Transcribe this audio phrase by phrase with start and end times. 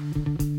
[0.00, 0.49] Pressure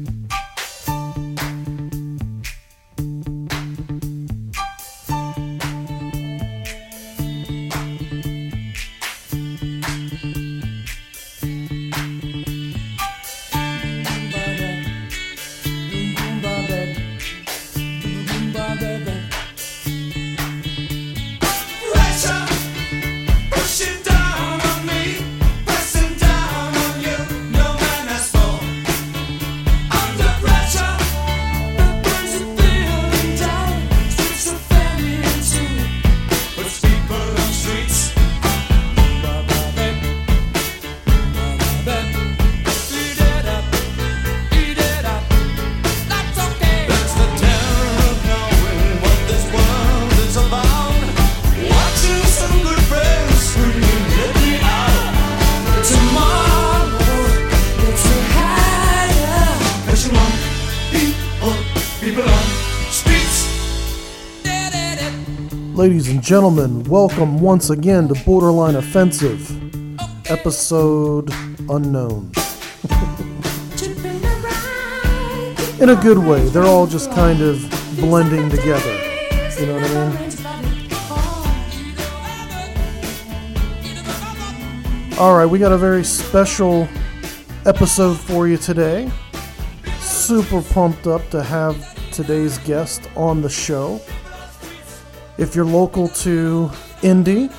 [66.31, 69.51] gentlemen, welcome once again to Borderline Offensive,
[70.31, 71.29] episode
[71.69, 72.31] unknown.
[75.81, 77.59] In a good way, they're all just kind of
[77.99, 78.93] blending together.
[79.59, 80.07] You know what I
[85.09, 85.17] mean?
[85.19, 86.87] All right, we got a very special
[87.65, 89.11] episode for you today.
[89.99, 91.75] Super pumped up to have
[92.13, 93.99] today's guest on the show.
[95.37, 96.69] If you're local to
[97.01, 97.49] Indy,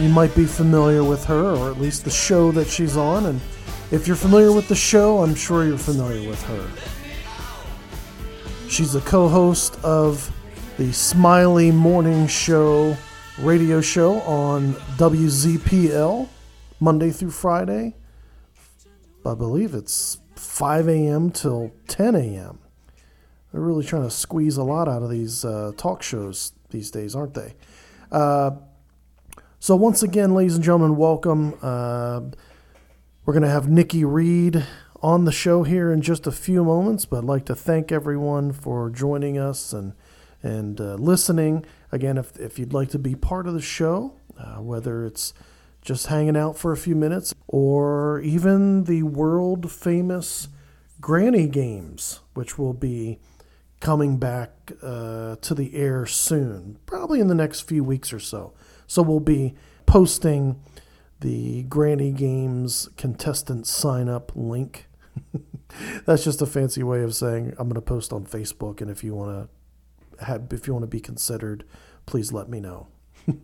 [0.00, 3.26] you might be familiar with her, or at least the show that she's on.
[3.26, 3.40] And
[3.90, 6.68] if you're familiar with the show, I'm sure you're familiar with her.
[8.68, 10.30] She's a co host of
[10.76, 12.96] the Smiley Morning Show
[13.38, 16.28] radio show on WZPL
[16.80, 17.94] Monday through Friday.
[19.24, 21.30] I believe it's 5 a.m.
[21.30, 22.58] till 10 a.m.
[23.52, 27.14] They're really trying to squeeze a lot out of these uh, talk shows these days,
[27.14, 27.54] aren't they?
[28.10, 28.52] Uh,
[29.58, 31.54] so, once again, ladies and gentlemen, welcome.
[31.62, 32.20] Uh,
[33.24, 34.64] we're going to have Nikki Reed
[35.02, 38.52] on the show here in just a few moments, but I'd like to thank everyone
[38.52, 39.94] for joining us and
[40.42, 41.64] and uh, listening.
[41.90, 45.34] Again, if, if you'd like to be part of the show, uh, whether it's
[45.82, 50.48] just hanging out for a few minutes or even the world famous
[51.00, 53.18] Granny Games, which will be
[53.80, 58.52] coming back uh, to the air soon, probably in the next few weeks or so.
[58.86, 59.54] So we'll be
[59.84, 60.60] posting
[61.20, 64.86] the Granny Games contestant sign up link.
[66.06, 69.02] That's just a fancy way of saying I'm going to post on Facebook, and if
[69.02, 69.48] you want
[70.18, 71.64] to have, if you want to be considered,
[72.06, 72.88] please let me know.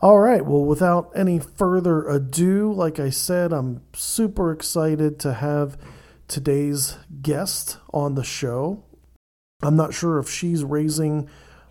[0.00, 0.44] All right.
[0.44, 5.76] Well, without any further ado, like I said, I'm super excited to have
[6.26, 8.82] today's guest on the show.
[9.62, 11.28] I'm not sure if she's raising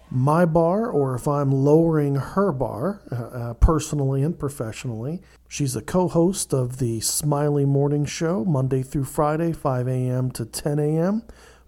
[0.09, 5.21] my bar or if I'm lowering her bar uh, uh, personally and professionally.
[5.47, 10.31] She's a co host of the Smiley Morning Show, Monday through Friday, 5 a.m.
[10.31, 11.23] to 10 a.m.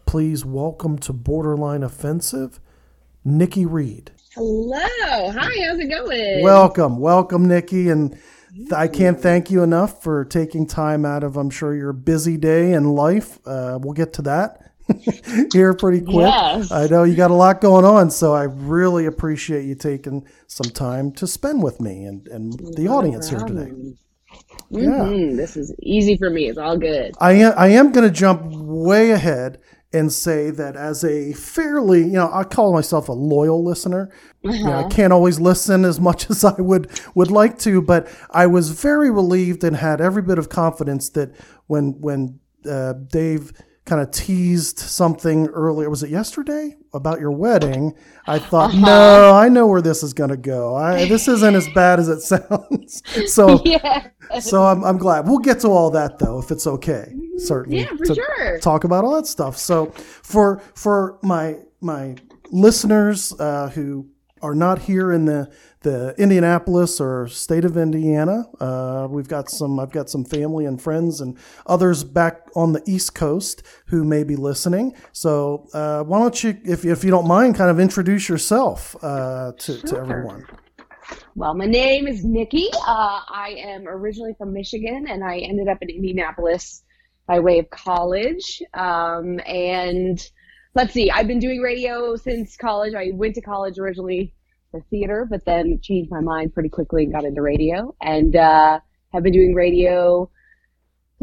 [0.06, 2.60] Please welcome to Borderline Offensive,
[3.26, 4.12] Nikki Reed.
[4.36, 4.80] Hello.
[4.80, 6.42] Hi, how's it going?
[6.42, 7.90] Welcome, welcome, Nikki.
[7.90, 8.18] And
[8.56, 12.38] th- I can't thank you enough for taking time out of, I'm sure, your busy
[12.38, 13.40] day and life.
[13.46, 14.73] Uh, we'll get to that
[15.54, 16.36] here pretty quick.
[16.36, 16.72] Yes.
[16.72, 20.70] I know you got a lot going on, so I really appreciate you taking some
[20.72, 23.74] time to spend with me and, and the audience here today.
[24.72, 26.48] hmm This is easy for me.
[26.50, 27.14] It's all good.
[27.20, 29.60] I am, I am going to jump way ahead
[29.92, 34.12] and say that as a fairly, you know, I call myself a loyal listener.
[34.62, 38.08] You know, I can't always listen as much as I would would like to, but
[38.32, 41.36] I was very relieved and had every bit of confidence that
[41.68, 42.40] when when
[42.70, 43.52] uh, Dave
[43.86, 47.94] kind of teased something earlier, was it yesterday about your wedding?
[48.26, 50.76] I thought, no, I know where this is going to go.
[50.76, 53.02] I, this isn't as bad as it sounds.
[53.34, 54.08] So Yeah.
[54.40, 55.28] so I'm, I'm glad.
[55.28, 57.14] We'll get to all that though, if it's okay.
[57.38, 57.80] Certainly.
[57.82, 58.60] Yeah, for to sure.
[58.60, 59.58] Talk about all that stuff.
[59.58, 62.16] So for for my my
[62.52, 64.08] listeners uh, who
[64.42, 65.52] are not here in the
[65.84, 69.80] the Indianapolis or state of Indiana, uh, we've got some.
[69.80, 71.38] I've got some family and friends and
[71.68, 74.96] others back on the East Coast who may be listening.
[75.12, 79.52] So uh, why don't you, if if you don't mind, kind of introduce yourself uh,
[79.60, 80.46] to to everyone.
[81.36, 82.70] Well, my name is Nikki.
[82.74, 86.84] Uh, I am originally from Michigan, and I ended up in Indianapolis
[87.28, 88.62] by way of college.
[88.74, 90.26] Um, and
[90.76, 92.94] let's see, I've been doing radio since college.
[92.94, 94.34] I went to college originally
[94.90, 98.80] theater, but then changed my mind pretty quickly and got into radio, and uh,
[99.12, 100.30] have been doing radio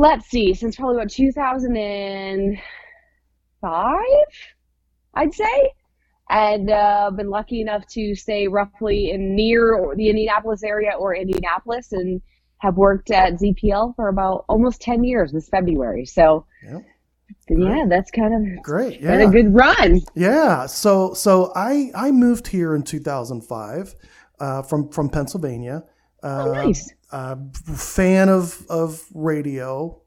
[0.00, 4.00] let's see, since probably about 2005,
[5.14, 5.72] I'd say.
[6.30, 11.92] And uh, been lucky enough to stay roughly in near the Indianapolis area or Indianapolis
[11.92, 12.22] and
[12.58, 16.06] have worked at ZPL for about almost 10 years this February.
[16.06, 16.82] So, Yep.
[17.48, 19.00] Yeah, that's kind of Great.
[19.00, 19.20] Yeah.
[19.20, 20.00] a good run.
[20.14, 20.66] Yeah.
[20.66, 23.94] So so I I moved here in 2005
[24.40, 25.84] uh, from from Pennsylvania.
[26.22, 26.92] Uh, Oh, nice.
[27.12, 27.36] uh,
[27.74, 30.00] fan of of radio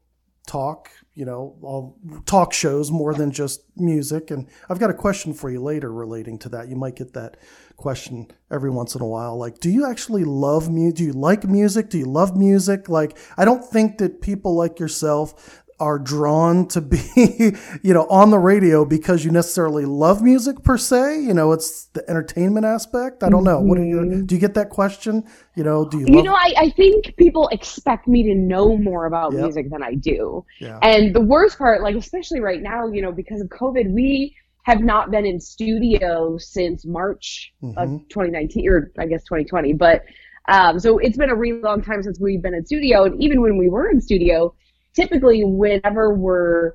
[0.46, 0.90] talk.
[1.14, 4.32] You know, all talk shows more than just music.
[4.32, 6.68] And I've got a question for you later relating to that.
[6.68, 7.36] You might get that
[7.76, 9.38] question every once in a while.
[9.38, 10.96] Like, do you actually love music?
[10.96, 11.88] Do you like music?
[11.88, 12.88] Do you love music?
[12.88, 16.98] Like, I don't think that people like yourself are drawn to be,
[17.82, 21.20] you know, on the radio because you necessarily love music per se.
[21.22, 23.22] You know, it's the entertainment aspect.
[23.22, 23.60] I don't know.
[23.60, 24.34] What do you do?
[24.34, 25.24] You get that question?
[25.56, 26.06] You know, do you?
[26.08, 29.42] You know, I, I think people expect me to know more about Yep.
[29.42, 30.44] music than I do.
[30.60, 30.78] Yeah.
[30.82, 34.34] And the worst part, like, especially right now, you know, because of COVID, we
[34.64, 38.08] have not been in studio since March of Mhm.
[38.08, 39.72] 2019, or I guess 2020.
[39.74, 40.02] But
[40.46, 43.04] um, so it's been a really long time since we've been in studio.
[43.04, 44.54] And even when we were in studio,
[44.94, 46.72] typically, whenever we're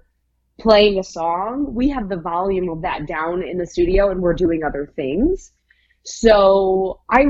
[0.60, 4.34] playing a song, we have the volume of that down in the studio and we're
[4.34, 5.52] doing other things.
[6.04, 7.26] So I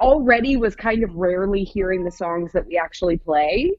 [0.00, 3.72] already was kind of rarely hearing the songs that we actually play.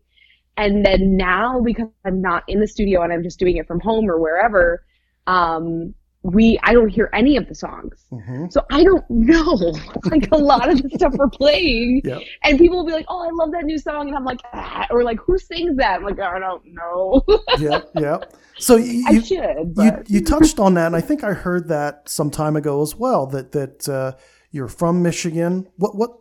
[0.56, 3.80] And then now, because I'm not in the studio and I'm just doing it from
[3.80, 4.86] home or wherever,
[5.28, 8.06] um, we I don't hear any of the songs.
[8.12, 8.52] Mhm.
[8.52, 9.74] So I don't know
[10.12, 12.02] like a lot of the stuff we're playing.
[12.14, 12.22] Yep.
[12.44, 14.86] And people will be like, "Oh, I love that new song," and I'm like, ah,
[14.90, 17.24] or like, "Who sings that?" I'm like, "I don't know."
[17.60, 17.90] Yep.
[18.00, 18.34] Yep.
[18.58, 21.68] So you, I you, should, you, you touched on that, and I think I heard
[21.70, 23.26] that some time ago as well.
[23.28, 24.14] That that uh,
[24.52, 25.68] you're from Michigan.
[25.78, 26.12] What what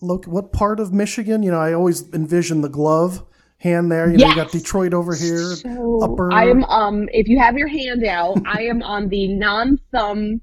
[0.00, 1.42] look what part of Michigan?
[1.42, 3.24] You know, I always envision the glove
[3.58, 4.10] hand there.
[4.10, 5.54] You know, you got Detroit over here.
[5.56, 9.28] So upper- I am um if you have your hand out, I am on the
[9.28, 10.40] non-thumb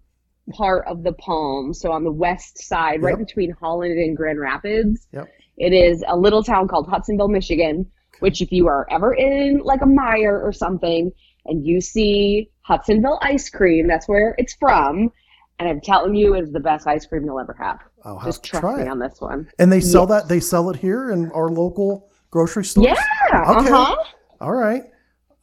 [0.52, 5.08] part of the palm, so on the west side, right between Holland and Grand Rapids.
[5.14, 5.28] Yep.
[5.58, 7.86] It is a little town called Hudsonville, Michigan,
[8.20, 11.12] which if you are ever in like a Meijer or something
[11.46, 15.12] and you see Hudsonville ice cream, that's where it's from.
[15.60, 17.80] And I'm telling you, it's the best ice cream you'll ever have.
[18.04, 18.88] I'll have Just to trust try me it.
[18.88, 19.48] on this one.
[19.60, 20.28] And they sell that.
[20.28, 22.88] They sell it here in our local grocery stores.
[22.88, 23.42] Yeah.
[23.58, 23.70] Okay.
[23.72, 23.96] Uh-huh.
[24.40, 24.84] All right.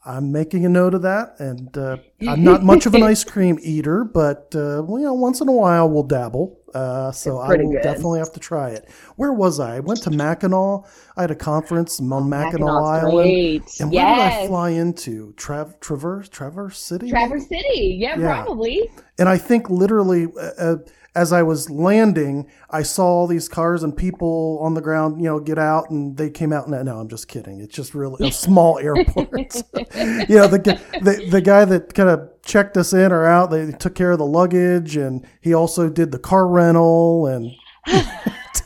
[0.05, 1.97] I'm making a note of that, and uh,
[2.27, 5.47] I'm not much of an ice cream eater, but uh, well, you know, once in
[5.49, 6.57] a while we'll dabble.
[6.73, 7.81] Uh, so I will good.
[7.83, 8.89] definitely have to try it.
[9.17, 9.77] Where was I?
[9.77, 10.85] I went to Mackinac.
[11.17, 13.11] I had a conference on Mackinac Island.
[13.13, 13.63] great.
[13.81, 15.33] And where did I fly into?
[15.33, 17.09] Trav- Traverse, Traverse City.
[17.09, 17.97] Traverse City.
[17.99, 18.43] Yeah, Yeah.
[18.43, 18.89] probably.
[19.17, 20.75] And I think literally, uh, uh,
[21.19, 25.25] as I was landing, I saw all these cars and people on the ground, you
[25.29, 26.67] know, get out and they came out.
[26.67, 27.59] And no, I'm just kidding.
[27.59, 29.27] It's just really a small airport.
[29.73, 33.71] you know, the, the, the guy that kind of checked us in or out, they
[33.71, 37.27] took care of the luggage and he also did the car rental.
[37.27, 37.51] And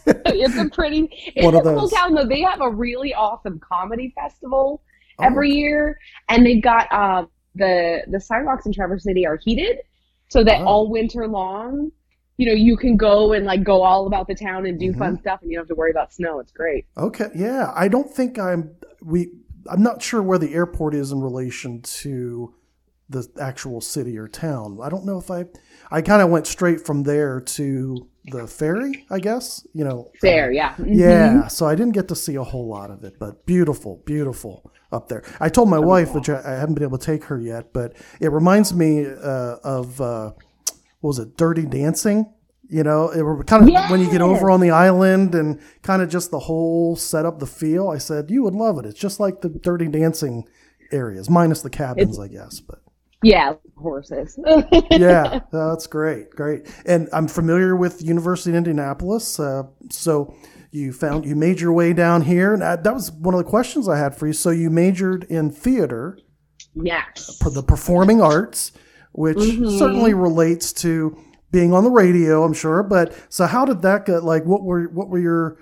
[0.06, 1.92] it's a pretty it's One a of cool those.
[1.92, 2.26] town though.
[2.28, 4.82] They have a really awesome comedy festival
[5.20, 5.26] Oh.
[5.26, 9.78] every year, and they've got uh, the the sidewalks in Traverse City are heated,
[10.30, 10.66] so that Oh.
[10.66, 11.92] all winter long,
[12.38, 15.00] you know, you can go and like go all about the town and do Mm-hmm.
[15.00, 16.40] fun stuff, and you don't have to worry about snow.
[16.40, 16.86] It's great.
[16.98, 19.30] okay, yeah, I don't think I'm, we,
[19.70, 22.54] I'm not sure where the airport is in relation to
[23.10, 24.80] the actual city or town.
[24.82, 25.46] I don't know if I,
[25.92, 30.10] I kind of went straight from there to the ferry, I guess, you know.
[30.22, 30.74] Fair, yeah.
[30.76, 30.86] Mhm.
[30.98, 34.72] Yeah, so I didn't get to see a whole lot of it, but beautiful, beautiful
[34.92, 35.24] up there.
[35.40, 37.94] I told my wife, which I, I haven't been able to take her yet, but
[38.22, 40.32] it reminds me uh, of uh,
[41.04, 42.34] what was it, Dirty Dancing?
[42.70, 46.02] You know, it were kind of when you get over on the island and kind
[46.02, 47.90] of just the whole setup, the feel.
[47.90, 48.86] I said you would love it.
[48.86, 50.46] It's just like the Dirty Dancing
[50.94, 52.80] areas, minus the cabins, I guess, but.
[53.22, 54.40] Yeah, horses.
[54.92, 56.74] yeah, that's great, great.
[56.86, 59.40] And I'm familiar with University of Indianapolis.
[59.40, 60.34] Uh, so
[60.72, 63.50] you found you made your way down here, and that, that was one of the
[63.50, 64.34] questions I had for you.
[64.34, 66.18] So you majored in theater
[66.74, 67.38] yes.
[67.42, 68.72] for the performing arts,
[69.14, 71.18] which certainly relates to
[71.52, 72.84] being on the radio, I'm sure.
[72.84, 74.20] But so how did that go?
[74.20, 75.58] Like, what were what were your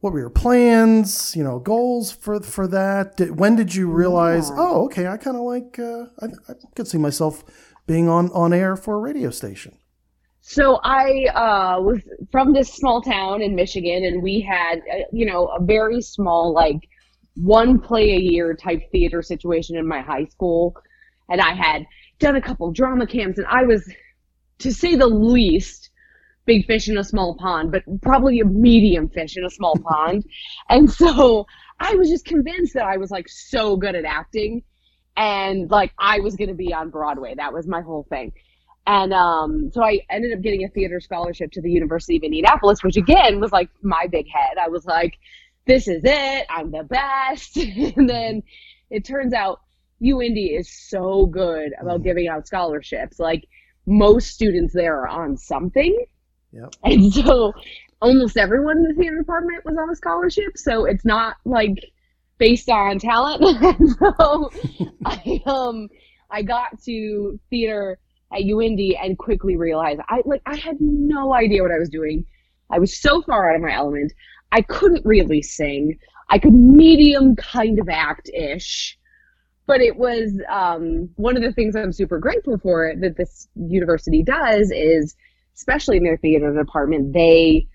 [0.00, 1.36] what were your plans?
[1.36, 3.18] You know, goals for for that?
[3.18, 4.50] Did, when did you realize?
[4.52, 5.78] Oh, okay, I kind of like.
[5.78, 7.44] Uh, I, I could see myself
[7.86, 9.78] being on on air for a radio station.
[10.40, 12.00] So I uh, was
[12.32, 16.52] from this small town in Michigan, and we had, uh, you know, a very small,
[16.52, 16.88] like
[17.36, 20.74] one play a year type theater situation in my high school,
[21.28, 21.86] and I had
[22.22, 23.88] done a couple drama camps, and I was,
[24.60, 25.90] to say the least,
[26.46, 30.24] big fish in a small pond, but probably a medium fish in a small pond,
[30.68, 31.46] and so
[31.78, 34.62] I was just convinced that I was like so good at acting
[35.16, 37.34] and like I was going to be on Broadway.
[37.34, 38.32] That was my whole thing.
[38.86, 42.82] And um, so I ended up getting a theater scholarship to the University of Indianapolis,
[42.82, 44.58] which again was like my big head.
[44.60, 45.14] I was like,
[45.66, 46.46] this is it.
[46.50, 47.56] I'm the best.
[47.96, 48.42] and then
[48.90, 49.60] it turns out
[50.02, 53.18] UIndy is so good about giving out scholarships.
[53.18, 53.46] Like
[53.86, 56.04] most students there are on something.
[56.52, 56.74] Yep.
[56.84, 57.52] And so
[58.00, 60.56] almost everyone in the theater department was on a scholarship.
[60.58, 61.78] So it's not like
[62.38, 63.42] based on talent.
[63.98, 64.50] So
[65.04, 65.88] I um
[66.30, 67.98] I got to theater
[68.32, 72.26] at UIndy and quickly realized I like I had no idea what I was doing.
[72.70, 74.12] I was so far out of my element.
[74.50, 75.98] I couldn't really sing.
[76.28, 78.98] I could medium kind of act ish.
[79.66, 84.22] But it was um, one of the things I'm super grateful for that this university
[84.22, 85.14] does is,
[85.54, 87.68] especially in their theater department, they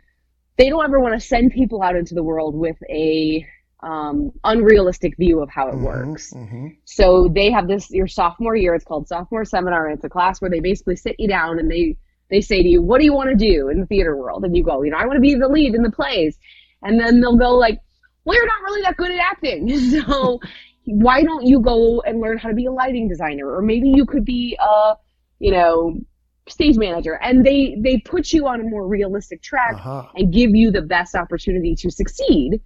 [0.57, 3.45] they don't ever want to send people out into the world with a
[3.81, 6.33] um, unrealistic view of how it works.
[6.33, 8.73] hmm So they have this your sophomore year.
[8.73, 9.87] It's called sophomore seminar.
[9.87, 11.95] And it's a class where they basically sit you down and they
[12.29, 14.55] they say to you, "What do you want to do in the theater world?" And
[14.57, 16.37] you go, "You know, I want to be the lead in the plays."
[16.81, 17.79] And then they'll go like,
[18.25, 20.39] "Well, you're not really that good at acting, so
[20.87, 24.05] why don't you go and learn how to be a lighting designer, or maybe you
[24.05, 24.95] could be a,
[25.39, 25.97] you know."
[26.49, 30.03] stage manager and they they put you on a more realistic track Uh-huh.
[30.15, 32.61] and give you the best opportunity to succeed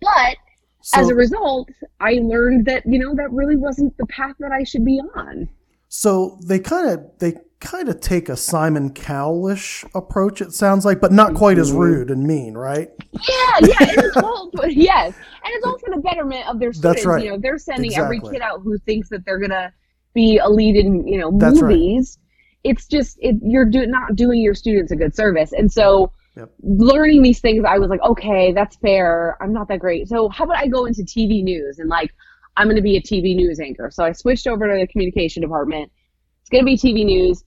[0.00, 0.36] but
[0.80, 1.68] So, as a result,
[2.00, 5.48] I learned that you know that really wasn't the path that I should be on.
[5.88, 10.40] so they kind of they kind of take a Simon Cowell-ish approach.
[10.40, 11.78] It sounds like, but not quite as Mm-hmm.
[11.80, 12.90] rude and mean, right?
[13.12, 17.02] Yeah, yeah, it's all, yes, and it's all for the betterment of their students.
[17.02, 17.24] That's right.
[17.24, 19.72] You know, they're sending every kid out who thinks that they're gonna
[20.14, 21.70] be a lead in you know That's right.
[21.70, 22.18] movies.
[22.64, 26.12] It's just it, you're do, not doing your students a good service, and so.
[26.34, 26.50] Yep.
[26.62, 29.36] Learning these things, I was like, okay, that's fair.
[29.42, 30.08] I'm not that great.
[30.08, 32.10] So, how about I go into TV news and like,
[32.56, 33.90] I'm going to be a TV news anchor.
[33.92, 35.92] So, I switched over to the communication department.
[36.40, 37.44] It's going to be TV news.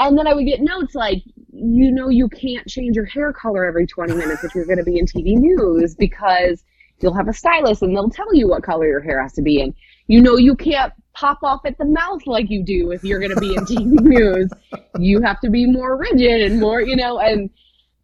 [0.00, 3.66] And then I would get notes like, you know, you can't change your hair color
[3.66, 6.64] every 20 minutes if you're going to be in TV news because
[7.00, 9.60] you'll have a stylist and they'll tell you what color your hair has to be
[9.60, 9.74] in.
[10.06, 13.34] You know, you can't pop off at the mouth like you do if you're going
[13.34, 14.50] to be in TV news.
[14.98, 17.50] You have to be more rigid and more, you know, and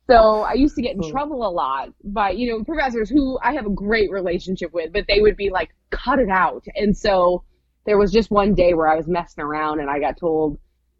[0.08, 1.10] so I used to get in hmm.
[1.10, 5.06] trouble a lot by, you know, professors who I have a great relationship with, but
[5.08, 6.64] they would be like, cut it out.
[6.76, 7.42] And so
[7.86, 10.58] there was just one day where I was messing around and I got told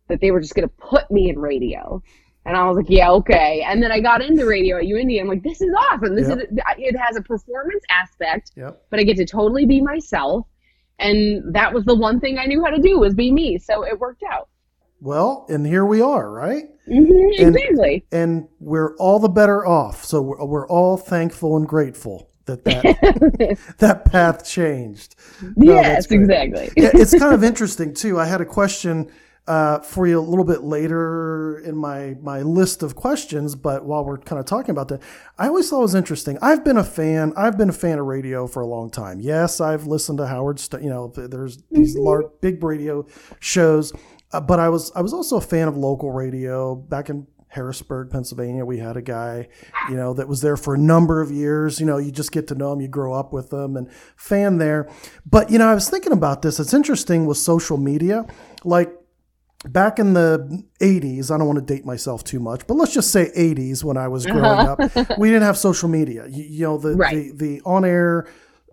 [0.08, 2.02] that they were just going to put me in radio.
[2.44, 3.64] And I was like, yeah, okay.
[3.66, 5.20] And then I got into radio at UIndy.
[5.20, 6.14] I'm like, this is awesome.
[6.14, 6.38] This Yep.
[6.38, 6.44] is,
[6.78, 8.82] it has a performance aspect, Yep.
[8.90, 10.46] but I get to totally be myself.
[11.00, 13.58] And that was the one thing I knew how to do was be me.
[13.58, 14.48] So it worked out.
[15.00, 16.64] Well, and here we are, right?
[16.86, 16.92] hmm
[17.38, 18.04] And- exactly.
[18.12, 20.04] And we're all the better off.
[20.04, 25.16] So we're, we're all thankful and grateful that that, that path changed.
[25.56, 26.70] No, yes, exactly.
[26.76, 28.20] It's kind of interesting too.
[28.20, 29.10] I had a question
[29.46, 34.04] uh, for you a little bit later in my my list of questions, but while
[34.04, 35.00] we're kind of talking about that,
[35.38, 36.36] I always thought it was interesting.
[36.42, 37.32] I've been a fan.
[37.36, 39.20] I've been a fan of radio for a long time.
[39.20, 40.58] Yes, I've listened to Howard.
[40.58, 43.06] St- you know, there's these large, big radio
[43.38, 43.92] shows,
[44.32, 47.26] uh, but I was I was also a fan of local radio back in.
[47.48, 49.48] Harrisburg, Pennsylvania, we had a guy,
[49.88, 51.80] you know, that was there for a number of years.
[51.80, 54.58] You know, you just get to know him, you grow up with them, and fan
[54.58, 54.90] there.
[55.24, 56.60] But you know, I was thinking about this.
[56.60, 58.26] It's interesting with social media,
[58.62, 58.92] like
[59.73, 63.11] back in the 80s i don't want to date myself too much but let's just
[63.11, 64.78] say 80s when i was growing up
[65.18, 66.26] we didn't have social media.
[66.28, 67.32] You, you know the, Right.
[67.37, 68.26] the the on-air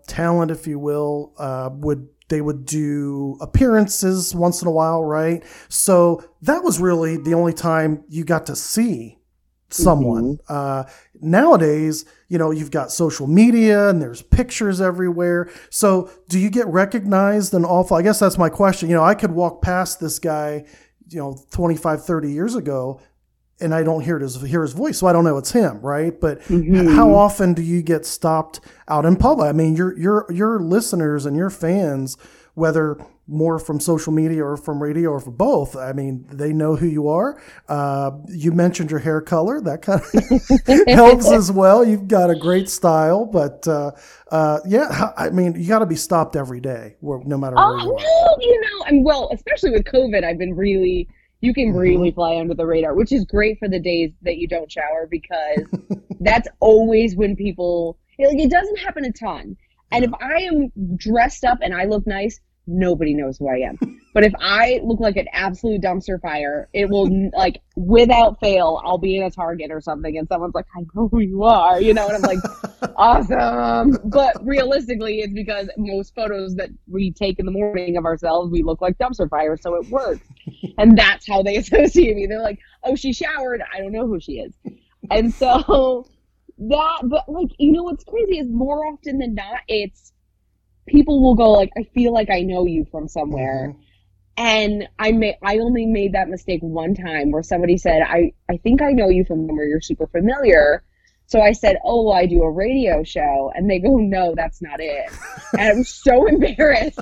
[0.06, 5.42] talent if you will uh, would they would do appearances once in a while right?
[5.68, 9.18] So that was really the only time you got to see
[9.70, 10.38] someone.
[10.48, 10.84] Uh,
[11.20, 15.50] nowadays you know you've got social media and there's pictures everywhere.
[15.70, 17.96] So do you get recognized and awful?
[17.96, 18.88] I guess that's my question.
[18.88, 20.64] You know i could walk past this guy
[21.14, 23.00] you know 25 30 years ago
[23.60, 26.20] and i don't hear his hear his voice so i don't know it's him right?
[26.20, 26.94] But mm-hmm.
[26.96, 29.48] how often do you get stopped out in public?
[29.48, 32.16] I mean your your your listeners and your fans
[32.54, 35.76] whether more from social media or from radio or for both.
[35.76, 37.40] I mean they know who you are.
[37.68, 39.60] Uh, you mentioned your hair color.
[39.60, 41.84] That kind of helps as well.
[41.84, 43.92] You've got a great style but uh,
[44.30, 47.78] uh, yeah i mean you got to be stopped every day where, no matter where
[47.78, 47.98] Oh you are.
[47.98, 51.08] no, you know, and well, especially with COVID, I've been really
[51.40, 51.78] you can Mm-hmm.
[51.78, 55.06] really fly under the radar, which is great for the days that you don't shower
[55.10, 55.66] because
[56.20, 59.56] that's always when people like it doesn't happen a ton.
[59.92, 63.78] And if I am dressed up and I look nice, nobody knows who I am.
[64.14, 68.98] But if I look like an absolute dumpster fire, it will like without fail, I'll
[68.98, 71.92] be in a Target or something, and someone's like, "I know who you are," you
[71.92, 72.38] know, and I'm like,
[72.96, 78.50] "Awesome!" But realistically, it's because most photos that we take in the morning of ourselves,
[78.50, 80.26] we look like dumpster fires, so it works,
[80.78, 82.26] and that's how they associate me.
[82.26, 83.62] They're like, "Oh, she showered.
[83.74, 84.54] I don't know who she is,"
[85.10, 86.06] and so
[86.58, 87.00] that.
[87.02, 90.13] But like, you know, what's crazy is more often than not, it's
[90.86, 93.80] people will go like, "I feel like I know you from somewhere." Mm-hmm.
[94.36, 98.56] And I made I only made that mistake one time where somebody said, I, I
[98.56, 100.82] think I know you from somewhere you're super familiar.
[101.26, 103.52] So I said, Oh, I do a radio show.
[103.54, 105.08] And they go, No, that's not it.
[105.52, 106.96] and I was so embarrassed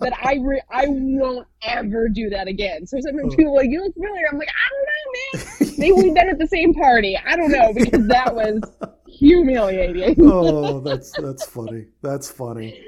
[0.00, 2.86] that I re- I won't ever do that again.
[2.86, 4.26] So sometimes people are like, You look familiar.
[4.30, 5.74] I'm like, I don't know, man.
[5.78, 7.18] Maybe we've been at the same party.
[7.18, 8.62] I don't know, because that was
[9.08, 10.16] humiliating.
[10.20, 11.86] oh, that's that's funny.
[12.00, 12.80] That's funny.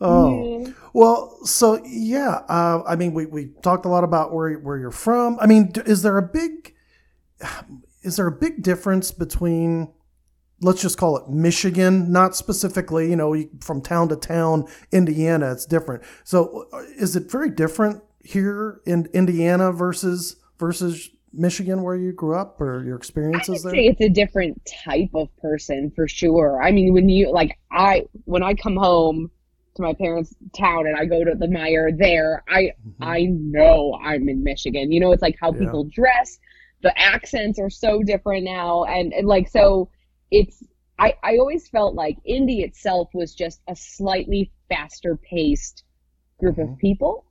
[0.00, 2.42] Oh, well, so yeah.
[2.48, 5.38] Uh, I mean, we, we talked a lot about where where you're from.
[5.40, 6.74] I mean, is there a big
[8.02, 9.88] is there a big difference between
[10.60, 15.66] let's just call it Michigan, not specifically, you know, from town to town, Indiana, it's
[15.66, 16.02] different.
[16.24, 22.34] So, uh, is it very different here in Indiana versus versus Michigan, where you grew
[22.34, 23.72] up, or your I would experiences there?
[23.72, 26.62] say it's a different type of person for sure.
[26.62, 29.30] I mean, when you like, I when I come home
[29.76, 34.28] to my parents' town and I go to the Meijer there, I I know I'm
[34.28, 34.92] in Michigan.
[34.92, 35.62] You know, it's like how Mm-hmm.
[35.62, 35.66] Yeah.
[35.66, 36.38] people dress,
[36.82, 39.90] the accents are so different now, and, and like so,
[40.30, 40.62] it's
[40.98, 45.84] I I always felt like Indy itself was just a slightly faster paced
[46.40, 46.62] group Mhm.
[46.62, 47.24] of people.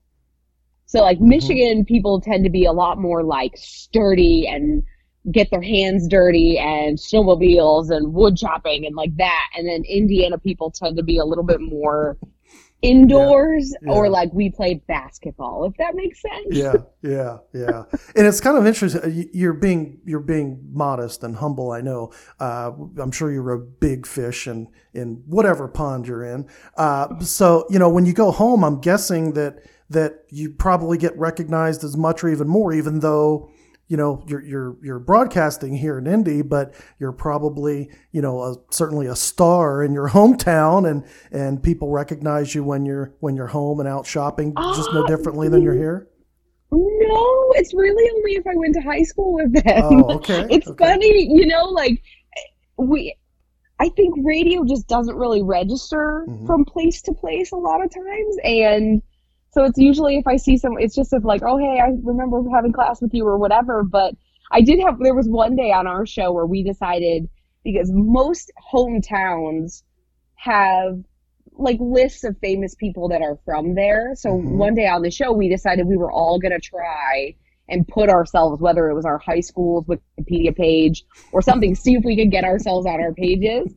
[0.85, 4.83] So like Michigan people tend to be a lot more like sturdy and
[5.31, 9.49] get their hands dirty and snowmobiles and wood chopping and like that.
[9.57, 12.17] And then Indiana people tend to be a little bit more
[12.85, 16.47] indoors Yeah, or like we play basketball, if that makes sense.
[16.51, 17.83] yeah, yeah, yeah.
[18.15, 19.01] And it's kind of interesting.
[19.13, 21.71] You- You're being you're being modest and humble.
[21.71, 22.11] I know.
[22.39, 26.47] Uh, I'm sure you're a big fish in in whatever pond you're in.
[26.77, 31.15] Uh, so you know when you go home, I'm guessing that that you probably get
[31.17, 33.49] recognized as much or even more, even though.
[33.87, 38.55] You know, you're you're you're broadcasting here in Indy, but you're probably you know a,
[38.71, 43.47] certainly a star in your hometown, and and people recognize you when you're when you're
[43.47, 46.07] home and out shopping, just no Ah, differently than you're here.
[46.71, 49.83] No, it's really only if I went to high school with them.
[50.03, 50.45] Oh, okay.
[50.49, 50.83] it's okay.
[50.83, 52.01] funny, you know, like
[52.77, 53.15] we
[53.79, 56.47] I think radio just doesn't really register Mhm.
[56.47, 59.01] from place to place a lot of times and
[59.55, 62.43] so it's usually if I see some it's just if like, oh hey, I remember
[62.53, 64.13] having class with you or whatever, but
[64.51, 67.29] I did have there was one day on our show where we decided
[67.63, 69.83] because most hometowns
[70.35, 70.99] have
[71.53, 74.13] like lists of famous people that are from there.
[74.15, 74.57] So Mhm.
[74.57, 77.33] one day on the show we decided we were all going to try
[77.69, 82.03] and put ourselves, whether it was our high school's Wikipedia page or something, see if
[82.03, 83.73] we could get ourselves on our pages.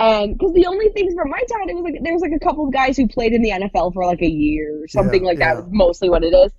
[0.00, 2.32] Um, and because the only things from my town, it was like there was like
[2.32, 5.22] a couple of guys who played in the NFL for like a year or something
[5.24, 5.56] Yeah, like that.
[5.56, 6.52] Was mostly what it is.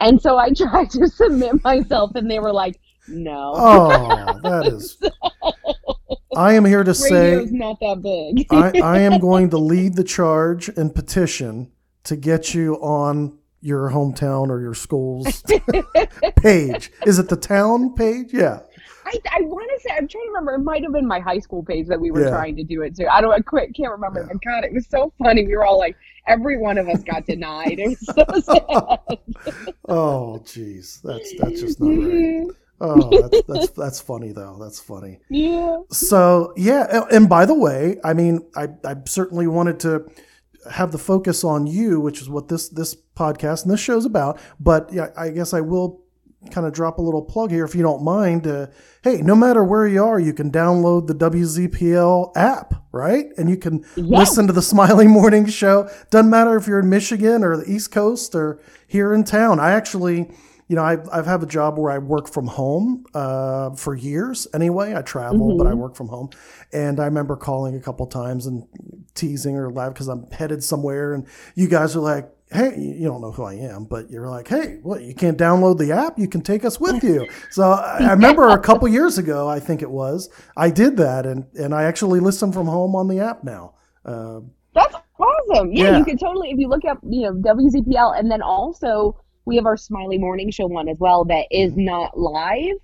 [0.00, 2.78] And so I tried to submit myself, and they were like,
[3.08, 4.98] "No, Oh, that is.
[6.36, 10.04] I am here to say not that big." I, I am going to lead the
[10.04, 11.70] charge and petition
[12.04, 15.42] to get you on your hometown or your school's
[16.36, 16.90] page.
[17.06, 18.32] Is it the town page?
[18.32, 18.60] Yeah.
[19.04, 20.54] I, I want to say I'm trying to remember.
[20.54, 22.30] It might have been my high school page that we were Yeah.
[22.30, 23.06] trying to do it to.
[23.12, 23.32] I don't.
[23.32, 24.20] I quit, can't remember.
[24.20, 24.28] Yeah.
[24.32, 25.46] But God, it was so funny.
[25.46, 25.96] We were all like,
[26.28, 27.78] every one of us got denied.
[27.78, 28.40] It was so
[29.06, 29.18] sad.
[29.88, 31.96] Oh, jeez, that's that's just not right.
[31.98, 32.46] Mhm.
[32.80, 34.56] Oh, that's that's that's funny though.
[34.60, 35.18] That's funny.
[35.30, 35.78] yeah.
[35.90, 40.06] So yeah, and by the way, I mean, I, I certainly wanted to
[40.70, 44.40] have the focus on you, which is what this this podcast and this show's about.
[44.58, 46.01] But yeah, I guess I will
[46.50, 48.46] kind of drop a little plug here if you don't mind.
[48.46, 48.66] Uh,
[49.02, 53.26] hey, no matter where you are, you can download the WZPL app, right?
[53.38, 54.18] And you can Yeah.
[54.18, 55.88] listen to the Smiley Morning Show.
[56.10, 59.60] Doesn't matter if you're in Michigan or the East Coast or here in town.
[59.60, 60.30] I actually
[60.68, 64.46] you know, I've, I've had a job where I work from home uh, for years
[64.54, 64.94] anyway.
[64.96, 66.30] I travel, but I work from home.
[66.72, 68.66] And I remember calling a couple times and
[69.14, 71.12] teasing or laugh because I'm headed somewhere.
[71.12, 71.26] And
[71.56, 74.78] you guys are like, hey, you don't know who I am, but you're like, hey,
[74.82, 76.18] what, you can't download the app?
[76.18, 77.26] You can take us with you.
[77.50, 81.26] So I, I remember a couple years ago, I think it was, I did that.
[81.26, 83.74] And, and I actually listen from home on the app now.
[84.04, 84.40] Uh,
[84.74, 85.72] That's awesome.
[85.72, 85.98] Yeah, Yeah.
[85.98, 89.66] you can totally if you look up, you know, WZPL and then also we have
[89.66, 91.84] our Smiley Morning Show one as well that is Mm-hmm.
[91.84, 92.76] not live,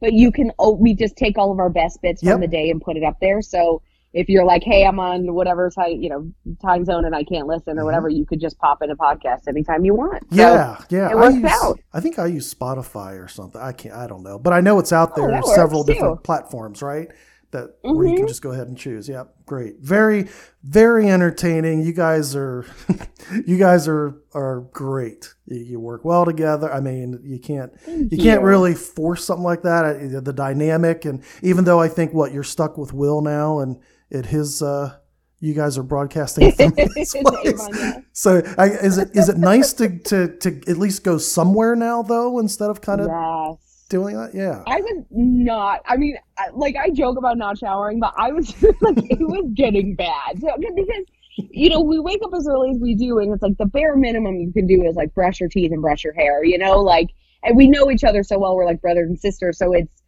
[0.00, 2.70] but you can oh we just take all of our best bits from the day
[2.70, 3.40] and put it up there.
[3.42, 3.82] So
[4.16, 7.46] if you're like, hey, I'm on whatever time, you know, time zone and I can't
[7.46, 10.22] listen or whatever, you could just pop in a podcast anytime you want.
[10.30, 10.38] So, Mm-hmm.
[10.38, 11.08] Yeah, yeah.
[11.10, 11.80] it I works use, out.
[11.92, 13.60] I think I use Spotify or something.
[13.60, 13.94] I can't.
[13.94, 15.30] I don't know, but I know it's out there.
[15.42, 16.22] Oh, several different too.
[16.22, 17.08] platforms, right?
[17.52, 18.28] That where you can Mhm.
[18.28, 19.08] just go ahead and choose.
[19.08, 19.78] Yeah, great.
[19.80, 20.28] Very,
[20.64, 21.82] very entertaining.
[21.82, 22.64] You guys are,
[23.46, 25.32] you guys are are great.
[25.46, 26.72] You, you work well together.
[26.72, 28.46] I mean, you can't you, can't you.
[28.46, 29.84] really force something like that.
[29.84, 33.76] Uh, The dynamic, and even though I think what you're stuck with Will now, and
[34.12, 34.62] at his.
[34.62, 34.96] uh
[35.38, 37.14] you guys are broadcasting from his place.
[37.14, 37.98] Avon, yeah.
[38.14, 42.02] So I, is it is it nice to, to to at least go somewhere now
[42.02, 43.84] though instead of kind of Yes.
[43.90, 44.34] doing that?
[44.34, 44.62] Yeah.
[44.66, 45.82] I was not.
[45.86, 46.16] I mean,
[46.54, 50.40] like I joke about not showering, but I was like, it was getting bad.
[50.40, 51.04] So because
[51.36, 53.94] you know we wake up as early as we do, and it's like the bare
[53.94, 56.42] minimum you can do is like brush your teeth and brush your hair.
[56.44, 57.10] You know, like,
[57.42, 58.56] and we know each other so well.
[58.56, 60.02] We're like brothers and sisters, so it's.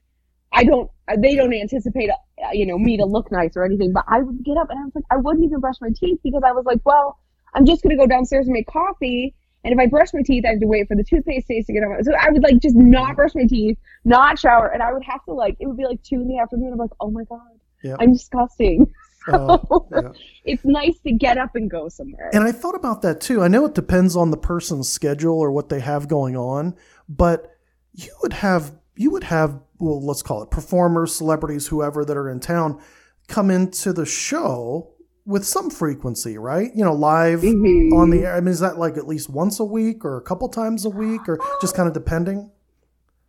[0.52, 0.90] I don't.
[1.18, 3.92] They don't anticipate, uh, you know, me to look nice or anything.
[3.92, 6.18] But I would get up and I was like, I wouldn't even brush my teeth
[6.22, 7.18] because I was like, well,
[7.54, 9.34] I'm just gonna go downstairs and make coffee.
[9.64, 11.72] And if I brush my teeth, I have to wait for the toothpaste taste to
[11.72, 12.02] get on.
[12.04, 15.24] So I would like just not brush my teeth, not shower, and I would have
[15.24, 16.72] to like it would be like two in the afternoon.
[16.72, 17.40] I'm like, oh my god,
[17.82, 17.96] Yeah.
[17.98, 18.92] I'm disgusting.
[19.30, 20.12] Oh, yeah.
[20.44, 22.30] It's nice to get up and go somewhere.
[22.32, 23.42] And I thought about that too.
[23.42, 26.74] I know it depends on the person's schedule or what they have going on,
[27.10, 27.54] but
[27.92, 32.28] you would have you would have well, let's call it performers, celebrities, whoever that are
[32.30, 32.80] in town
[33.28, 34.90] come into the show
[35.26, 36.70] with some frequency, right?
[36.74, 37.92] You know, live Mhm.
[37.92, 38.34] on the air.
[38.34, 40.90] I mean, is that like at least once a week or a couple times a
[40.90, 42.50] week or just kind of depending?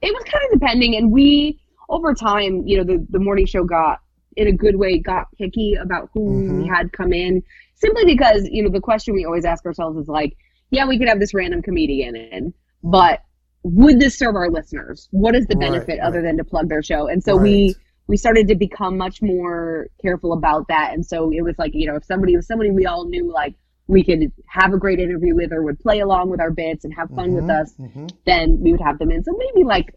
[0.02, 1.60] it was kind of depending and we
[1.90, 4.00] over time you know the, the morning show got
[4.38, 6.70] in a good way got picky about who we Mhm.
[6.74, 7.44] had come in
[7.76, 10.38] simply because you know the question we always ask ourselves is like
[10.72, 13.20] yeah we could have this random comedian in but
[13.64, 16.28] would this serve our listeners what is the Right, benefit other right.
[16.28, 17.76] than to plug their show and so we Right.
[18.08, 21.88] we started to become much more careful about that and so it was like you
[21.88, 23.56] know if somebody was somebody we all knew like
[23.88, 26.94] we could have a great interview with or would play along with our bits and
[26.94, 28.10] have fun with Mhm, us mhm.
[28.26, 29.24] then we would have them in.
[29.24, 29.94] So maybe like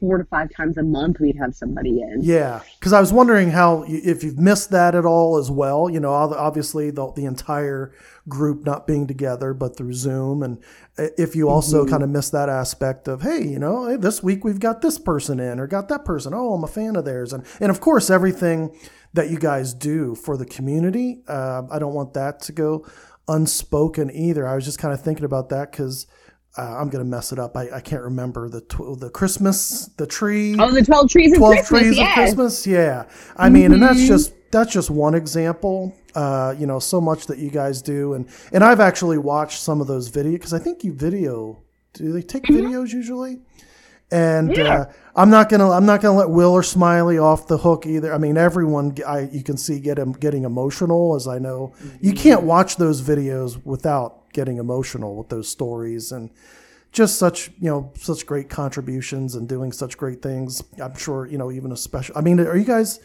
[0.00, 2.18] four to five times a month we'd have somebody in.
[2.22, 5.88] Yeah, because I was wondering how if you've missed that at all as well.
[5.88, 7.94] You know, obviously the the entire
[8.28, 10.62] group not being together, but through Zoom, and
[10.96, 14.44] if you also kind of miss that aspect of, hey, you know, hey, this week
[14.44, 16.32] we've got this person in or got that person.
[16.34, 18.76] Oh, I'm a fan of theirs, and and of course everything
[19.14, 21.22] that you guys do for the community.
[21.28, 22.86] Uh, I don't want that to go
[23.28, 24.46] unspoken either.
[24.46, 26.06] I was just kind of thinking about that because.
[26.56, 27.56] Uh, I'm gonna mess it up.
[27.56, 30.56] I, I can't remember the tw- the Christmas the tree.
[30.58, 31.80] Oh, the twelve trees of 12 Christmas.
[31.82, 32.08] trees yes.
[32.10, 32.66] of Christmas.
[32.66, 33.04] Yeah.
[33.36, 34.06] I mean, and that's Mhm.
[34.06, 35.94] just that's just one example.
[36.14, 39.80] Uh, you know, so much that you guys do, and and I've actually watched some
[39.80, 41.58] of those videos because I think you video.
[41.94, 43.40] Do they take videos usually?
[44.10, 44.60] And Mm-hmm.
[44.60, 44.74] Yeah.
[44.80, 44.84] uh,
[45.16, 48.12] I'm not gonna I'm not gonna let Will or Smiley off the hook either.
[48.12, 52.12] I mean, everyone I you can see get him getting emotional, as I know you
[52.12, 56.30] can't watch those videos without getting emotional with those stories and
[56.92, 60.62] just such you know such great contributions and doing such great things.
[60.80, 62.16] I'm sure you know even a special.
[62.16, 63.00] I mean, are you guys?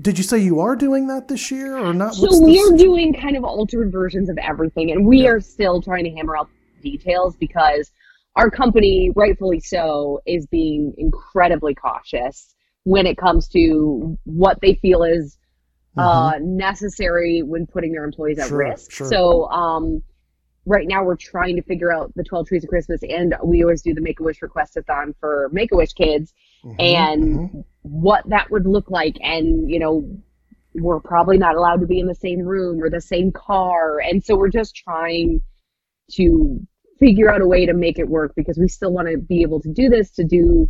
[0.00, 2.16] Did you say you are doing that this year or not?
[2.18, 5.40] What's So we this- are doing kind of altered versions of everything, and we are
[5.40, 6.48] still trying to hammer out
[6.82, 7.90] details because
[8.36, 15.04] our company, rightfully so, is being incredibly cautious when it comes to what they feel
[15.04, 15.38] is
[15.96, 18.50] uh, necessary when putting their employees at Mm-hmm.
[18.56, 18.90] Sure, risk.
[18.90, 19.06] sure.
[19.06, 20.02] So, um,
[20.66, 23.82] right now we're trying to figure out the 12 trees of Christmas, and we always
[23.82, 26.32] do the Make a Wish requestathon for Make a Wish kids,
[26.64, 27.64] Mhm, and mhm.
[27.82, 29.16] what that would look like.
[29.22, 30.08] And, you know,
[30.74, 34.00] we're probably not allowed to be in the same room or the same car.
[34.00, 35.40] And so we're just trying
[36.12, 36.60] to
[36.98, 39.60] figure out a way to make it work because we still want to be able
[39.60, 40.68] to do this to do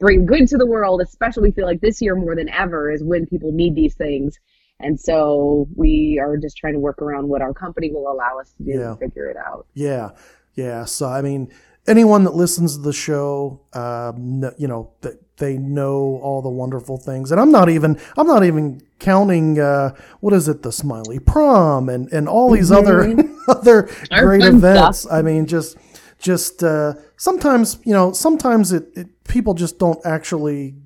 [0.00, 3.02] bring good to the world especially we feel like this year more than ever is
[3.02, 4.38] when people need these things
[4.80, 8.52] and so we are just trying to work around what our company will allow us
[8.58, 8.90] to do Yeah.
[8.90, 10.10] and figure it out Yeah,
[10.54, 10.84] yeah.
[10.84, 11.50] So I mean,
[11.86, 16.96] anyone that listens to the show, um, you know, that they know all the wonderful
[16.96, 21.18] things, and I'm not even I'm not even counting uh, what is it, the Smiley
[21.18, 23.00] Prom, and and all these other
[23.48, 25.00] other Our great events.
[25.00, 25.12] stuff.
[25.12, 25.76] I mean, just
[26.18, 30.76] just uh, sometimes you know sometimes it, it people just don't actually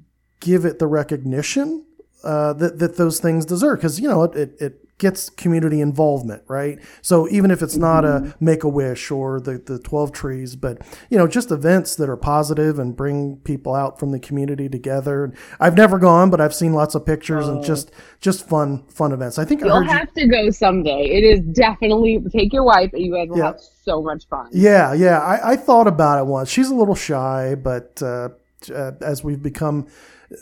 [0.40, 1.84] give it the recognition
[2.24, 6.42] uh, that that those things deserve because you know it, it it gets community involvement,
[6.48, 6.76] right?
[7.02, 10.82] So even if it's not a Make a Wish or the the Twelve Trees, but
[11.08, 15.32] you know just events that are positive and bring people out from the community together.
[15.60, 19.38] I've never gone, but I've seen lots of pictures and just just fun fun events.
[19.38, 19.88] I think I you'll you.
[19.90, 23.44] have to go someday it is definitely take your wife and you guys will Yeah.
[23.44, 25.20] have so much fun Yeah, yeah.
[25.20, 26.50] I, I thought about it once.
[26.50, 28.30] She's a little shy, but uh,
[28.74, 29.86] uh, as we've become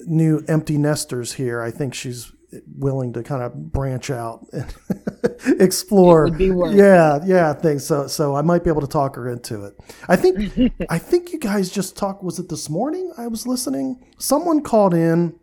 [0.05, 2.33] new empty nesters here, I think she's
[2.77, 4.75] willing to kind of branch out and
[5.61, 6.27] explore.
[6.27, 8.07] It would be yeah, yeah, I think so.
[8.07, 9.79] So I might be able to talk her into it.
[10.09, 12.22] I think I think you guys just talked.
[12.22, 13.12] Was it this morning?
[13.18, 14.05] I was listening.
[14.18, 15.38] Someone called in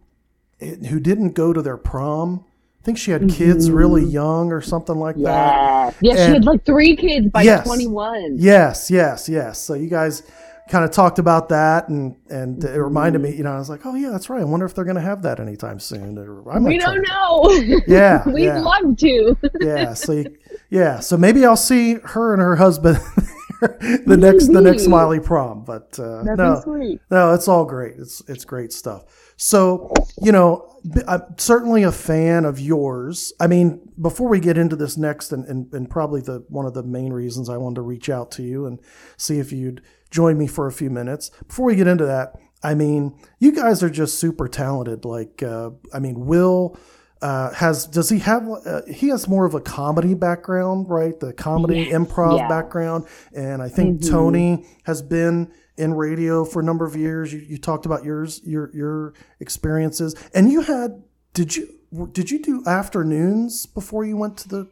[0.59, 2.45] who didn't go to their prom.
[2.81, 3.37] I think she had mm-hmm.
[3.37, 5.21] kids really young or something like that.
[5.21, 5.91] Yeah.
[6.01, 7.65] Yeah, she had like three kids by Yes.
[7.65, 8.35] 21.
[8.37, 9.59] Yes, yes, yes.
[9.59, 10.23] So you guys
[10.69, 13.35] kind of talked about that, and and it reminded me.
[13.35, 14.41] You know, I was like, oh yeah, that's right.
[14.41, 16.17] I wonder if they're going to have that anytime soon.
[16.17, 17.81] Or I might We don't know.
[17.87, 18.61] Yeah, We'd yeah.
[18.61, 19.37] love to.
[19.61, 19.93] Yeah.
[19.93, 20.37] So you,
[20.69, 20.99] yeah.
[20.99, 22.97] So maybe I'll see her and her husband
[23.61, 25.63] the next the next Smiley prom.
[25.63, 26.99] But uh, no, sweet.
[27.11, 27.95] no, it's all great.
[27.97, 29.05] It's it's great stuff.
[29.37, 33.33] So you know, I'm certainly a fan of yours.
[33.39, 36.73] I mean, before we get into this next, and, and, and probably the one of
[36.73, 38.79] the main reasons I wanted to reach out to you and
[39.17, 39.81] see if you'd
[40.13, 41.31] join me for a few minutes.
[41.47, 45.03] Before we get into that, I mean, you guys are just super talented.
[45.05, 46.77] Like, uh, I mean, Will.
[47.21, 51.31] Uh, has does he have uh, he has more of a comedy background right the
[51.31, 52.49] comedy Yes, improv yeah.
[52.49, 54.09] background and i think Mhm.
[54.09, 58.41] tony has been in radio for a number of years you, you talked about yours
[58.43, 61.01] your your experiences and you had
[61.33, 61.65] did you
[62.11, 64.67] did you do afternoons before you went to the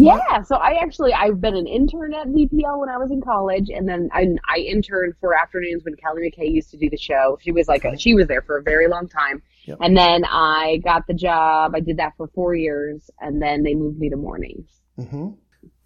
[0.00, 3.68] Yeah, so I actually I've been an intern at ZPL when I was in college,
[3.68, 7.38] and then I I interned for afternoons when Kelly McKay used to do the show.
[7.42, 7.96] She was like Okay.
[7.96, 9.78] she was there for a very long time, Yep.
[9.80, 11.74] and then I got the job.
[11.74, 14.68] I did that for four years, and then they moved me to mornings.
[14.96, 15.30] hmm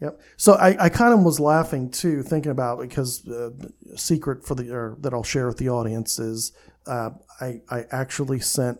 [0.00, 0.20] Yep.
[0.36, 3.50] So I, I kind of was laughing too, thinking about because uh,
[3.94, 6.52] secret for the or that I'll share with the audience is
[6.86, 8.78] uh, I I actually sent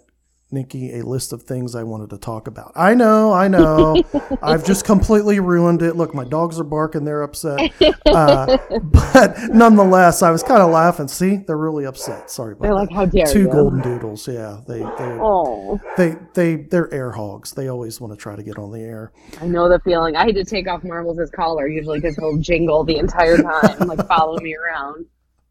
[0.51, 2.73] Nikki a list of things I wanted to talk about.
[2.77, 4.01] I know, I know,
[4.43, 5.97] I've just completely ruined it.
[5.97, 7.73] Look, my dogs are barking; they're upset.
[8.07, 11.09] Uh, but nonetheless, I was kind of laughing.
[11.09, 12.31] See, they're really upset.
[12.31, 12.77] Sorry about They're that.
[12.77, 14.29] like, "How dare Two you?" golden doodles.
[14.29, 17.53] Yeah, they they Oh, they they they're air hogs.
[17.53, 19.13] They always want to try to get on the air.
[19.41, 20.15] I know the feeling.
[20.15, 24.07] I had to take off Marbles' collar usually because he'll jingle the entire time, like
[24.07, 25.07] follow me around.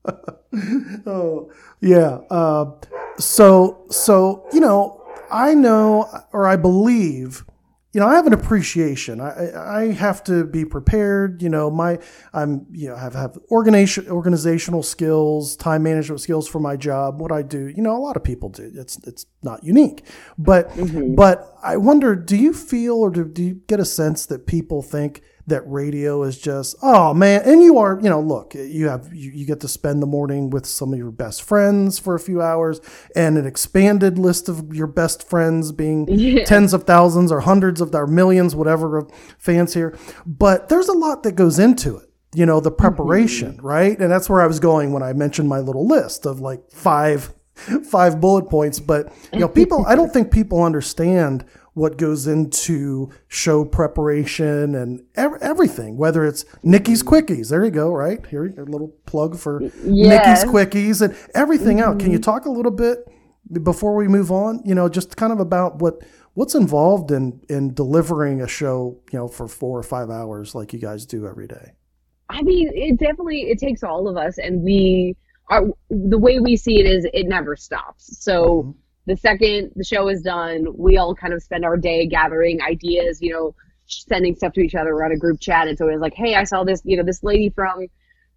[1.05, 2.65] oh yeah uh,
[3.17, 7.43] so so you know i know or i believe
[7.95, 9.21] you know i have an appreciation.
[9.21, 11.97] I i have to be prepared you know my
[12.33, 17.31] i'm you know have have organization organizational skills time management skills for my job what
[17.31, 17.67] i do.
[17.69, 18.69] You know a lot of people do.
[18.75, 20.05] It's it's not unique.
[20.37, 20.69] But
[21.15, 24.81] but i wonder do you feel or do, do you get a sense that people
[24.81, 29.13] think that radio is just oh man and you are you know look you have
[29.13, 32.19] you, you get to spend the morning with some of your best friends for a
[32.19, 32.81] few hours
[33.15, 36.45] and an expanded list of your best friends being Yeah.
[36.45, 39.97] tens of thousands or hundreds of or millions whatever of fans here.
[40.25, 42.81] But there's a lot that goes into it you know the mm-hmm.
[42.81, 43.97] preparation right?
[43.99, 47.33] And that's where i was going when i mentioned my little list of like five
[47.89, 48.79] five bullet points.
[48.79, 55.03] But you know people i don't think people understand what goes into show preparation and
[55.15, 57.49] ev- everything whether it's nikki's quickies.
[57.49, 58.25] There you go right?
[58.25, 60.43] Here a little plug for Yes.
[60.43, 61.99] nikki's quickies and everything out.
[61.99, 62.31] Can you mm-hmm.
[62.31, 63.07] talk a little bit
[63.61, 64.61] before we move on?
[64.65, 66.01] You know just kind of about what
[66.33, 70.73] what's involved in in delivering a show you know for four or five hours like
[70.73, 71.73] you guys do every day?
[72.29, 75.15] I mean, it definitely it takes all of us, and we
[75.49, 78.23] are the way we see it is it never stops.
[78.23, 78.71] So mm-hmm.
[79.05, 83.21] The second the show is done, we all kind of spend our day gathering ideas,
[83.21, 84.95] you know, sending stuff to each other.
[84.95, 85.67] We're on a group chat.
[85.67, 87.85] It's always like, hey, I saw this, you know, this lady from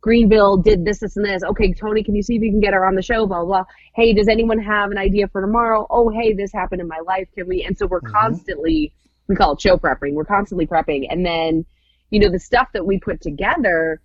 [0.01, 1.43] Greenville did this, this, and this.
[1.43, 3.27] Okay, Tony, can you see if you can get her on the show?
[3.27, 3.65] Blah, blah.
[3.95, 5.87] Hey, does anyone have an idea for tomorrow?
[5.91, 7.29] Oh, hey, this happened in my life.
[7.35, 7.65] Can we?
[7.65, 8.13] And so we're Mhm.
[8.13, 8.93] constantly,
[9.27, 10.13] we call it show prepping.
[10.13, 11.07] We're constantly prepping.
[11.11, 11.65] And then,
[12.11, 14.01] you know, the stuff that we put together,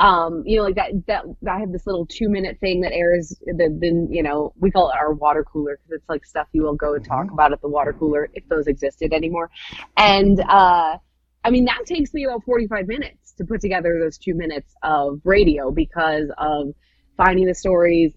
[0.00, 3.38] um, you know, like that, that, I have this little two minute thing that airs,
[3.44, 6.62] the, then, you know, we call it our water cooler because it's like stuff you
[6.62, 9.50] will go and talk about at the water cooler if those existed anymore.
[9.98, 10.96] And, uh,
[11.44, 15.20] I mean, that takes me about 45 minutes to put together those two minutes of
[15.24, 16.74] radio because of
[17.18, 18.12] finding the stories,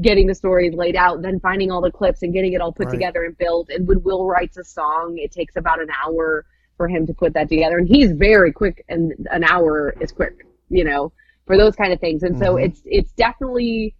[0.00, 2.86] getting the stories laid out, then finding all the clips and getting it all put
[2.86, 2.94] Right.
[2.94, 3.70] together and built.
[3.70, 6.44] And when Will writes a song, it takes about an hour
[6.76, 7.78] for him to put that together.
[7.78, 11.12] And he's very quick, and an hour is quick, you know,
[11.46, 12.22] for those kind of things.
[12.22, 12.64] And so Mhm.
[12.66, 13.94] it's it's definitely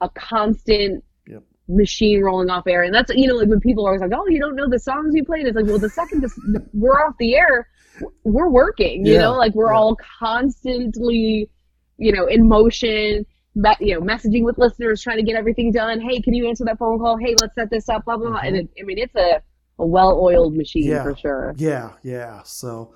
[0.00, 1.42] a constant Yep.
[1.68, 2.82] machine rolling off air.
[2.82, 4.78] And that's you know like when people are always like, oh, you don't know the
[4.78, 5.46] songs you played.
[5.46, 6.38] It's like, well, the second this,
[6.72, 7.68] we're off the air,
[8.24, 9.06] we're working.
[9.06, 9.78] You Yeah, know, like we're yeah.
[9.78, 11.48] all constantly,
[11.98, 13.26] you know, in motion.
[13.54, 16.00] Me- you know, messaging with listeners, trying to get everything done.
[16.00, 17.18] Hey, can you answer that phone call?
[17.18, 18.06] Hey, let's set this up.
[18.06, 18.38] Blah blah blah.
[18.38, 19.42] And it, I mean, it's a,
[19.78, 20.90] a well-oiled machine Mm-hmm.
[20.92, 21.02] Yeah.
[21.02, 21.54] for sure.
[21.58, 22.40] Yeah, yeah.
[22.44, 22.94] So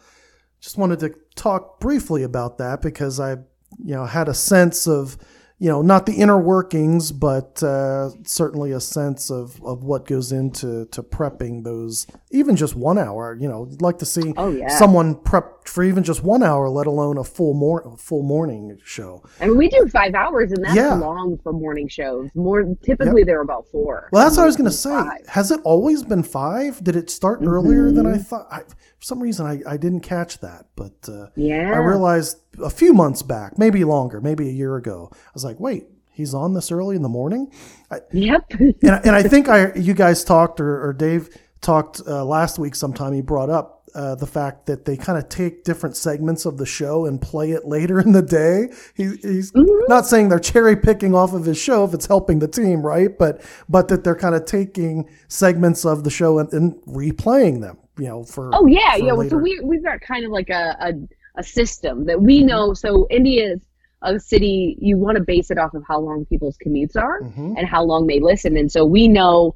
[0.60, 5.16] just wanted to talk briefly about that because I, you know, had a sense of,
[5.58, 10.30] you know, not the inner workings, but uh, certainly a sense of, of what goes
[10.30, 13.34] into to prepping those, even just one hour.
[13.40, 14.68] You know, I'd like to see Oh, yeah.
[14.68, 19.22] someone prep for even just one hour, let alone a full mor- full morning show.
[19.40, 20.94] I mean, we do five hours, and that's Yeah.
[20.94, 22.28] long for morning shows.
[22.34, 24.08] More typically, they're about four.
[24.12, 24.90] Well, that's what I was going to say.
[24.90, 25.26] Five.
[25.26, 26.84] Has it always been five?
[26.84, 28.14] Did it start earlier than Mm-hmm.
[28.14, 28.46] I thought?
[28.50, 31.72] I, for some reason, I, I didn't catch that, but uh, Yeah.
[31.74, 35.10] I realized a few months back, maybe longer, maybe a year ago.
[35.12, 37.52] I was like, wait, he's on this early in the morning,
[37.90, 38.44] I, Yep.
[38.58, 41.28] and, I- and I think I you guys talked or, or Dave
[41.60, 42.74] talked uh, last week.
[42.74, 43.72] Sometime he brought up.
[43.94, 47.52] Uh, the fact that they kind of take different segments of the show and play
[47.52, 48.68] it later in the day.
[48.94, 52.48] He, he's not saying they're cherry picking off of his show if it's helping the
[52.48, 53.16] team, right?
[53.16, 53.40] But
[53.70, 58.04] but that they're kind of taking segments of the show and, and replaying them, you
[58.08, 59.28] know, for Oh yeah, for yeah.
[59.30, 60.92] So we we've got kind of like a,
[61.36, 62.74] a system that we know.
[62.74, 63.60] So Indy is
[64.02, 64.76] a city.
[64.80, 67.54] You want to base it off of how long people's commutes are Mhm.
[67.56, 68.56] and how long they listen.
[68.56, 69.54] And so we know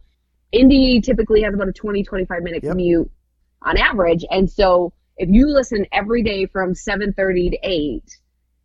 [0.53, 2.73] Indy typically has about a 20, 25 minute Yep.
[2.73, 3.11] commute
[3.63, 4.25] on average.
[4.31, 8.19] And so if you listen every day from 7.30 to 8,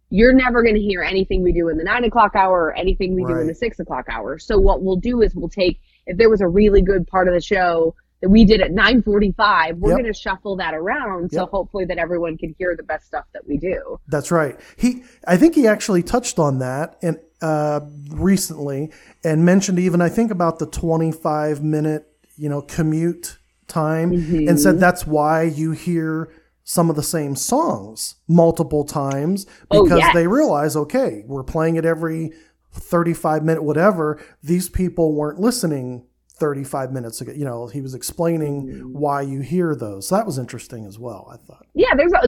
[0.10, 3.13] you're never going to hear anything we do in the 9 o'clock hour or anything
[3.13, 4.38] we do in the 6 o'clock hour.
[4.39, 7.34] So what we'll do is we'll take, if there was a really good part of
[7.34, 7.93] the show
[8.25, 9.99] that we did at 9.45, we're Yep.
[9.99, 11.31] going to shuffle that around.
[11.31, 11.49] So Yep.
[11.49, 13.99] hopefully that everyone can hear the best stuff that we do.
[14.07, 14.59] That's right.
[14.77, 18.91] He, I think he actually touched on that and uh, recently,
[19.23, 24.79] and mentioned even I think about the 25 minute, you know, commute time, and said
[24.79, 26.31] that's why you hear
[26.63, 30.13] some of the same songs multiple times Oh, because yes.
[30.15, 32.31] they realize, okay, we're playing it every
[32.71, 34.19] 35 minute whatever.
[34.41, 36.07] These people weren't listening
[36.38, 37.32] 35 minutes ago.
[37.32, 40.08] You know, he was explaining why you hear those.
[40.08, 41.30] So that was interesting as well.
[41.32, 41.65] I thought.
[41.74, 42.26] Yeah, there's a.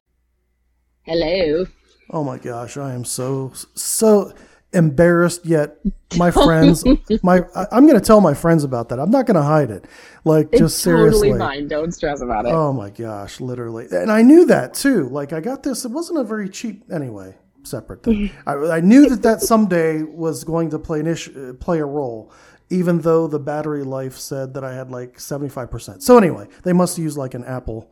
[1.03, 1.65] Hello.
[2.09, 4.33] Oh my gosh, I am so so
[4.73, 5.77] embarrassed yet
[6.17, 6.83] my friends
[7.23, 8.99] my I, I'm going to tell my friends about that.
[8.99, 9.85] I'm not going to hide it.
[10.25, 11.29] Like It's just seriously.
[11.29, 11.67] totally fine.
[11.67, 12.51] Don't stress about it.
[12.51, 13.87] Oh my gosh, literally.
[13.91, 15.07] And I knew that too.
[15.09, 18.31] Like I got this it wasn't a very cheap anyway, separate thing.
[18.45, 21.85] I, I knew that that someday was going to play an issue, uh, play a
[21.85, 22.31] role
[22.69, 26.01] even though the battery life said that I had like 75%.
[26.01, 27.89] So anyway, they must use like an Apple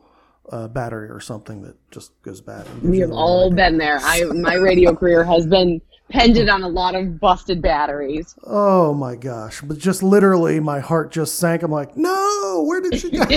[0.49, 2.67] uh, battery or something that just goes bad.
[2.83, 3.99] We have all been there.
[4.01, 8.35] I my radio career has been pended on a lot of busted batteries.
[8.45, 9.61] Oh my gosh.
[9.61, 11.63] But just literally my heart just sank.
[11.63, 13.25] I'm like, no, where did she go?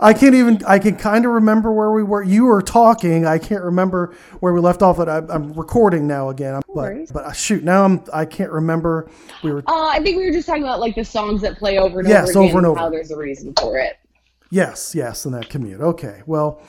[0.00, 2.22] I can't even, I can kind of remember where we were.
[2.22, 3.26] You were talking.
[3.26, 4.96] I can't remember where we left off.
[4.98, 6.60] But I'm, I'm recording now again.
[6.74, 9.10] But, but uh, shoot, now I'm, I can't remember.
[9.42, 11.78] We were, Uh, I think we were just talking about like the songs that play
[11.78, 12.48] over and Yes, over again.
[12.50, 12.78] over and over.
[12.78, 13.98] How there's a reason for it.
[14.50, 15.80] yes, yes, in that commute.
[15.80, 16.22] Okay.
[16.26, 16.62] Well,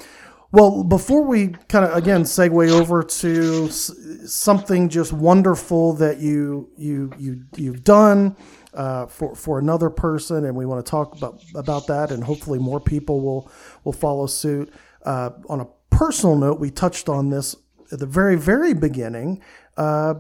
[0.52, 7.12] well, before we kind of again segue over to something just wonderful that you you
[7.18, 8.36] you you've done
[8.74, 12.58] uh, for for another person, and we want to talk about about that, and hopefully
[12.58, 13.52] more people will
[13.84, 14.74] will follow suit.
[15.04, 17.56] Uh, on a personal note, we touched on this
[17.92, 19.42] at the very very beginning.
[19.78, 20.16] Uh,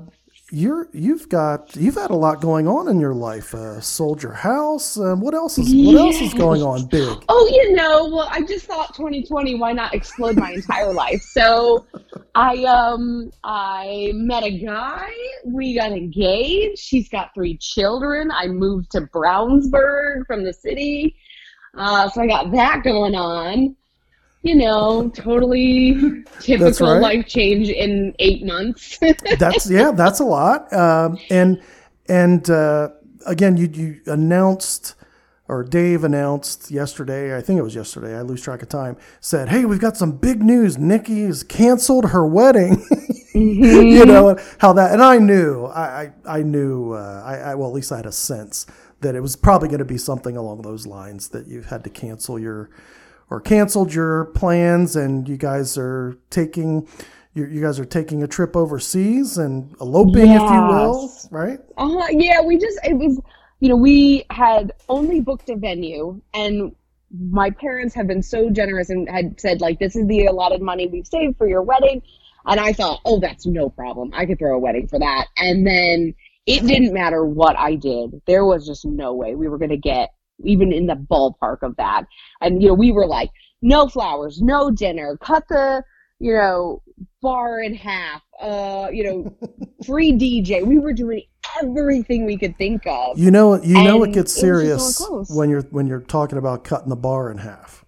[0.51, 3.53] you're you've got you've had a lot going on in your life.
[3.53, 4.97] Uh, sold your house.
[4.97, 7.23] Uh, what else is what else is going on big?
[7.29, 9.55] Oh, you know, well, I just thought 2020.
[9.55, 11.21] Why not explode my entire life?
[11.21, 11.85] So,
[12.35, 15.09] I um, I met a guy.
[15.45, 16.89] We got engaged.
[16.89, 18.31] He's got three children.
[18.31, 21.15] I moved to Brownsburg from the city.
[21.75, 23.75] Uh, so I got that going on.
[24.41, 27.01] You know, totally typical right.
[27.01, 28.97] life change in eight months.
[29.39, 30.71] that's yeah, that's a lot.
[30.71, 31.61] Um, and
[32.07, 32.89] and uh,
[33.25, 34.95] again, you you announced
[35.49, 37.35] or Dave announced yesterday.
[37.35, 38.15] I think it was yesterday.
[38.15, 38.95] I lose track of time.
[39.19, 40.77] Said, "Hey, we've got some big news.
[40.77, 42.85] Nikki has canceled her wedding."
[43.33, 47.67] you know how that, and I knew, I I, I knew, uh, I, I well
[47.67, 48.67] at least I had a sense
[49.01, 51.89] that it was probably going to be something along those lines that you had to
[51.89, 52.69] cancel your
[53.29, 56.87] or canceled your plans and you guys are taking
[57.33, 61.59] you, you guys are taking a trip overseas and eloping if you will right?
[61.77, 63.19] Uh, yeah, we just it was
[63.59, 66.75] you know we had only booked a venue and
[67.31, 70.87] my parents have been so generous and had said like this is the allotted money
[70.87, 72.01] we've saved for your wedding.
[72.45, 74.11] And I thought oh that's no problem.
[74.13, 75.27] I could throw a wedding for that.
[75.37, 76.15] And then
[76.45, 78.21] it didn't matter what I did.
[78.25, 80.09] There was just no way we were going to get
[80.43, 82.03] even in the ballpark of that
[82.41, 83.29] and you know we were like
[83.61, 85.83] no flowers no dinner cut the
[86.19, 86.81] you know
[87.21, 89.35] bar in half uh you know
[89.85, 90.65] free DJ.
[90.65, 91.23] We were doing
[91.63, 93.17] everything we could think of.
[93.17, 95.29] you know you know it gets it serious close.
[95.29, 97.85] when you're when you're talking about cutting the bar in half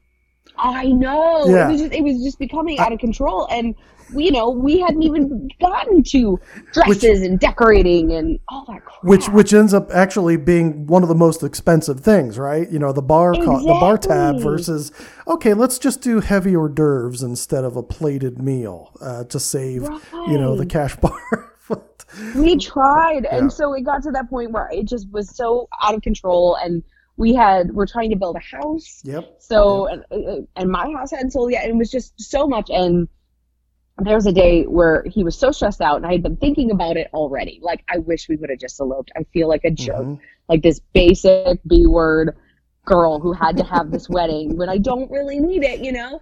[0.61, 1.45] I know.
[1.47, 1.67] Yeah.
[1.67, 3.47] It was just it was just becoming out of control.
[3.49, 3.75] And
[4.16, 6.39] you know, we hadn't even gotten to
[6.74, 9.03] dresses and decorating and all that crap.
[9.03, 12.70] which which ends up actually being one of the most expensive things, right?
[12.70, 14.91] You know, the bar co- the bar tab versus
[15.28, 19.84] okay, let's just do heavy hors d'oeuvres instead of a plated meal uh, to save
[20.28, 21.47] you know the cash bar.
[22.36, 23.38] We tried Yeah.
[23.38, 26.55] and so it got to that point where it just was so out of control
[26.62, 26.84] and
[27.16, 29.36] we had we're trying to build a house yep.
[29.39, 32.70] so and, uh, and my house hadn't sold yet and it was just so much
[32.70, 33.07] and
[33.99, 36.71] there was a day where he was so stressed out and i had been thinking
[36.71, 37.59] about it already.
[37.61, 39.11] Like i wish we would have just eloped.
[39.15, 39.97] I feel like a jerk.
[40.05, 40.19] Mhm.
[40.49, 42.35] like this basic b word
[42.85, 46.19] girl who had to have this wedding when i don't really need it you know?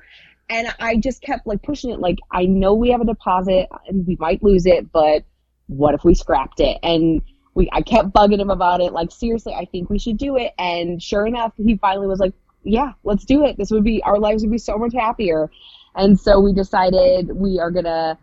[0.49, 1.99] And i just kept like pushing it.
[1.99, 5.23] Like i know we have a deposit and we might lose it but
[5.67, 6.79] what if we scrapped it?
[6.83, 7.21] And
[7.53, 8.91] we i kept bugging him about it.
[8.93, 10.53] Like seriously i think we should do it.
[10.57, 13.57] And sure enough he finally was like yeah let's do it.
[13.57, 15.49] This would be our lives would be so much happier
[15.95, 18.17] and so we decided we are gonna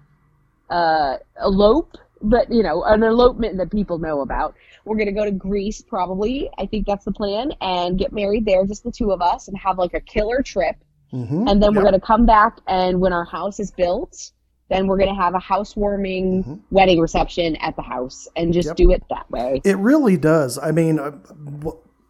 [0.71, 4.55] uh elope but you know an elopement that people know about
[4.85, 8.65] we're gonna go to greece probably i think that's the plan and get married there
[8.67, 10.77] just the two of us and have like a killer trip
[11.13, 11.49] Mhm.
[11.49, 14.33] and then we're to come back and when our house is built
[14.69, 16.61] then we're going to have a housewarming Mhm.
[16.73, 18.77] wedding reception at the house and just Yep.
[18.77, 20.59] do it that way It really does.
[20.59, 21.13] I mean, I,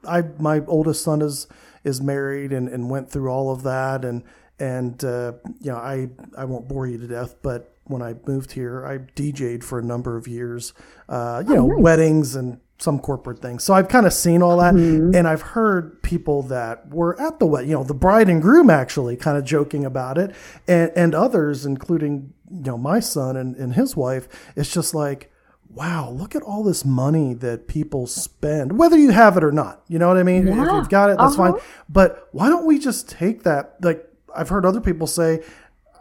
[0.09, 1.47] I my oldest son is
[1.85, 4.23] is married and, and went through all of that, and
[4.59, 8.53] and uh, you know, I I won't bore you to death, but when I moved
[8.53, 10.73] here, I DJ'd for a number of years,
[11.09, 11.79] uh, you know, nice.
[11.81, 13.63] weddings and some corporate things.
[13.65, 15.15] So I've kind of seen all that, Mm-hmm.
[15.15, 18.69] and I've heard people that were at the wedding, you know, the bride and groom
[18.71, 20.35] actually kind of joking about it,
[20.67, 24.29] and and others, including you know my son and, and his wife.
[24.57, 25.31] It's just like
[25.69, 29.83] wow, look at all this money that people spend, whether you have it or not.
[29.89, 30.49] You know what I mean?
[30.49, 31.53] If you've got it, that's Uh-huh.
[31.53, 31.61] fine.
[31.87, 33.75] But why don't we just take that?
[33.83, 35.43] Like, I've heard other people say,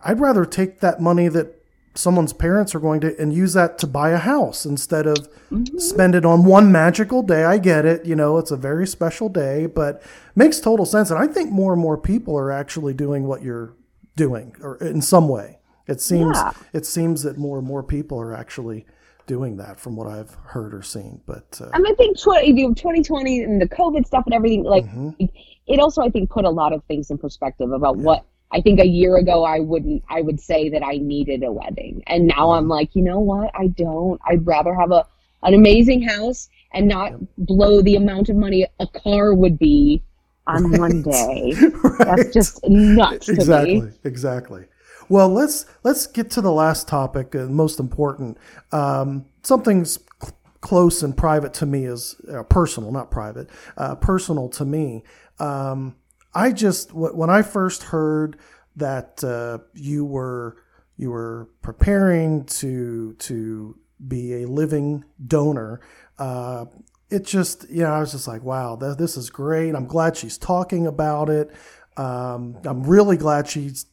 [0.03, 1.61] I'd rather take that money that
[1.95, 5.29] someone's parents are going to and use that to buy a house instead of
[5.77, 7.45] spend it on one magical day.
[7.45, 8.05] I get it.
[8.05, 10.03] You know, it's a very special day, but
[10.35, 11.09] makes total sense.
[11.09, 13.73] And I think more and more people are actually doing what you're
[14.17, 15.59] doing or in some way.
[15.87, 16.51] It seems Yeah.
[16.73, 18.85] it seems that more and more people are actually
[19.27, 21.21] doing that from what I've heard or seen.
[21.25, 25.25] But uh, and i think 20, 2020 and the covid stuff and everything like Mm-hmm.
[25.67, 28.79] It also i think put a lot of things in perspective about what i think
[28.79, 32.03] a year ago i wouldn't i would say that i needed a wedding.
[32.07, 33.51] And now i'm like you know what?
[33.55, 34.19] I don't.
[34.25, 35.05] I'd rather have a
[35.43, 40.01] an amazing house and not blow the amount of money a car would be
[40.47, 41.53] on one day.
[41.99, 44.65] That's just nuts to exactly, exactly.
[45.07, 48.37] Well, let's let's get to the last topic, uh, most important.
[48.71, 53.49] Um, something's cl- close and private to me is uh, personal, not private.
[53.77, 55.03] Uh, personal to me.
[55.39, 55.95] Um,
[56.33, 58.37] I just when I first heard
[58.75, 60.57] that uh, you were
[60.97, 65.81] you were preparing to to be a living donor.
[66.17, 66.65] Uh,
[67.09, 69.75] it just, you know, I was just like, wow, th- this is great.
[69.75, 71.51] I'm glad she's talking about it.
[71.97, 73.85] Um, I'm really glad she's,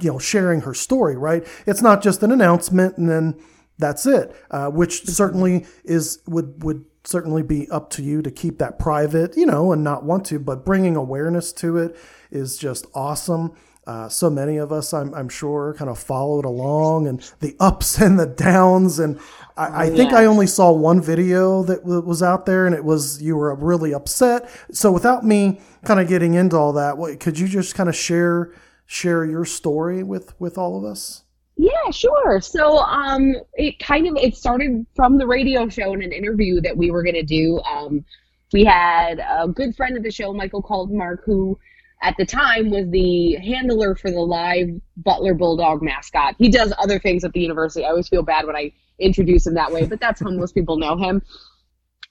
[0.00, 1.46] you know, sharing her story, right?
[1.66, 3.40] It's not just an announcement and then
[3.78, 8.58] that's it, uh, which certainly is, would, would certainly be up to you to keep
[8.58, 11.96] that private, you know, and not want to, but bringing awareness to it
[12.30, 13.52] is just awesome.
[13.86, 17.98] Uh, so many of us, I'm, I'm sure, kind of followed along and the ups
[18.00, 18.98] and the downs.
[18.98, 19.18] And
[19.56, 22.84] I, I think I only saw one video that w- was out there and it
[22.84, 24.48] was you were really upset.
[24.70, 27.96] So without me kind of getting into all that, what, could you just kind of
[27.96, 28.52] share
[28.86, 31.22] share your story with with all of us?
[31.62, 32.40] Yeah, sure.
[32.40, 36.74] So, um, it kind of it started from the radio show and an interview that
[36.74, 37.60] we were gonna do.
[37.70, 38.02] Um,
[38.50, 41.58] we had a good friend of the show, Michael Kaltenmark, who
[42.00, 46.34] at the time was the handler for the live Butler Bulldog mascot.
[46.38, 47.84] He does other things at the university.
[47.84, 50.78] I always feel bad when I introduce him that way, but that's how most people
[50.78, 51.20] know him.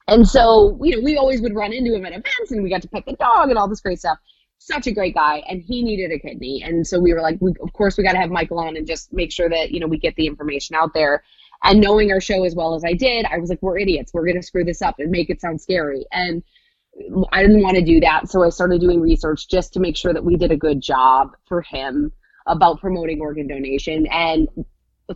[0.08, 2.84] And so, you know, we always would run into him at events and we got
[2.84, 4.20] to pet the dog and all this great stuff.
[4.72, 5.42] Such a great guy.
[5.50, 6.62] And he needed a kidney.
[6.64, 8.86] And so we were like, we, of course, we got to have Michael on and
[8.86, 11.24] just make sure that, you know, we get the information out there.
[11.64, 14.14] And knowing our show as well as I did, I was like, we're idiots.
[14.14, 16.06] We're going to screw this up and make it sound scary.
[16.12, 16.44] And
[17.32, 18.30] I didn't want to do that.
[18.30, 21.32] So I started doing research just to make sure that we did a good job
[21.48, 22.12] for him
[22.48, 24.08] about promoting organ donation.
[24.08, 24.48] And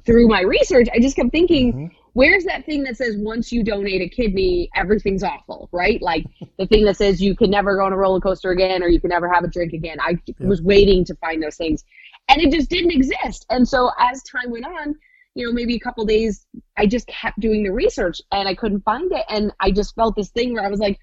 [0.06, 2.03] through my research, I just kept thinking, mm-hmm.
[2.14, 6.02] Where's that thing that says once you donate a kidney, everything's awful, right?
[6.02, 6.26] Like
[6.58, 9.02] the thing that says you can never go on a roller coaster again or you
[9.02, 9.98] can never have a drink again.
[10.00, 11.84] I was waiting to find those things
[12.30, 13.46] and it just didn't exist.
[13.50, 14.96] And so as time went on,
[15.36, 16.46] you know, maybe a couple days,
[16.78, 19.26] I just kept doing the research and I couldn't find it.
[19.30, 21.00] And I just felt this thing where I was like,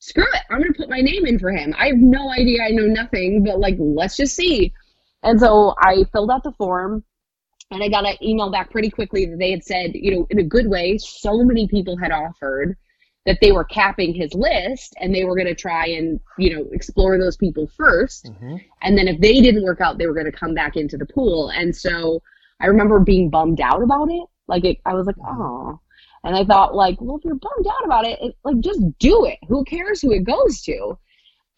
[0.00, 1.74] screw it, I'm going to put my name in for him.
[1.78, 4.72] I have no idea, I know nothing, but like, let's just see.
[5.22, 7.04] And so I filled out the form
[7.70, 10.38] And I got an email back pretty quickly that they had said, you know, in
[10.38, 12.76] a good way, so many people had offered
[13.26, 16.66] that they were capping his list and they were going to try and, you know,
[16.72, 18.56] explore those people 1st Mm-hmm.
[18.82, 21.04] And then if they didn't work out, they were going to come back into the
[21.04, 21.50] pool.
[21.50, 22.22] And so
[22.60, 24.24] I remember being bummed out about it.
[24.46, 25.78] Like, it, I was like, oh.
[26.24, 29.26] And I thought, like, well, if you're bummed out about it, it, like, just do
[29.26, 29.38] it.
[29.46, 30.98] Who cares who it goes to?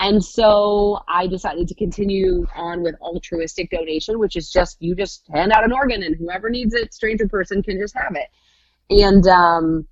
[0.01, 5.29] And so I decided to continue on with altruistic donation, which is just you just
[5.31, 8.29] hand out an organ and whoever needs it, stranger person can just have it.
[9.03, 9.87] And um,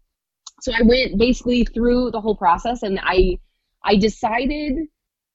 [0.62, 3.38] so I went basically through the whole process and I
[3.84, 4.78] I decided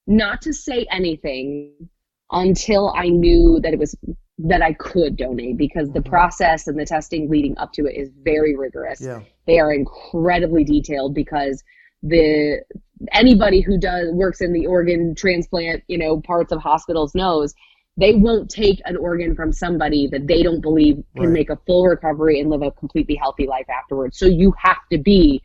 [0.08, 1.90] not to say anything
[2.32, 3.96] until I knew that it was
[4.40, 6.10] that I could donate because the Mhm.
[6.10, 9.22] process and the testing leading up to it is very rigorous Yeah.
[9.46, 11.64] they are incredibly detailed because
[12.02, 12.64] the
[13.12, 17.54] anybody who does works in the organ transplant you know parts of hospitals knows
[17.98, 21.34] they won't take an organ from somebody that they don't believe can Right.
[21.34, 24.18] make a full recovery and live a completely healthy life afterwards.
[24.18, 25.44] So you have to be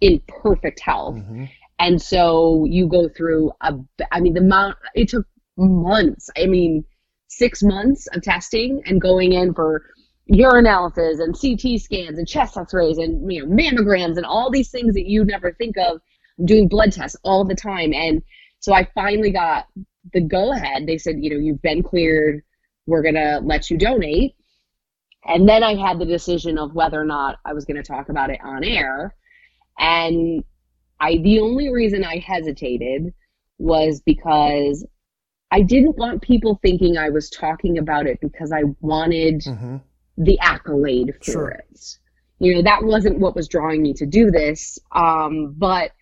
[0.00, 1.16] in perfect health.
[1.16, 1.46] Hmm
[1.78, 3.74] and so you go through a
[4.12, 6.84] i mean the amount it took months i mean
[7.28, 9.84] six months of testing and going in for
[10.32, 14.94] urinalysis and ct scans and chest x-rays and you know mammograms and all these things
[14.94, 16.00] that you never think of
[16.44, 18.22] doing blood tests all the time and
[18.60, 19.66] so i finally got
[20.12, 22.42] the go ahead they said you know you've been cleared
[22.86, 24.34] we're going to let you donate
[25.26, 28.08] and then i had the decision of whether or not i was going to talk
[28.08, 29.14] about it on air
[29.78, 30.44] and
[31.00, 33.12] I the only reason I hesitated
[33.58, 34.86] was because
[35.50, 39.76] I didn't want people thinking I was talking about it because I wanted hmm
[40.20, 41.48] the accolade for Sure.
[41.50, 41.98] it.
[42.40, 44.78] You know, that wasn't what was drawing me to do this.
[44.92, 45.92] Um, but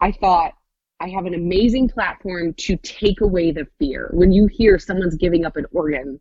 [0.00, 0.52] I thought
[1.00, 4.10] I have an amazing platform to take away the fear.
[4.12, 6.20] When you hear someone's giving up an organ,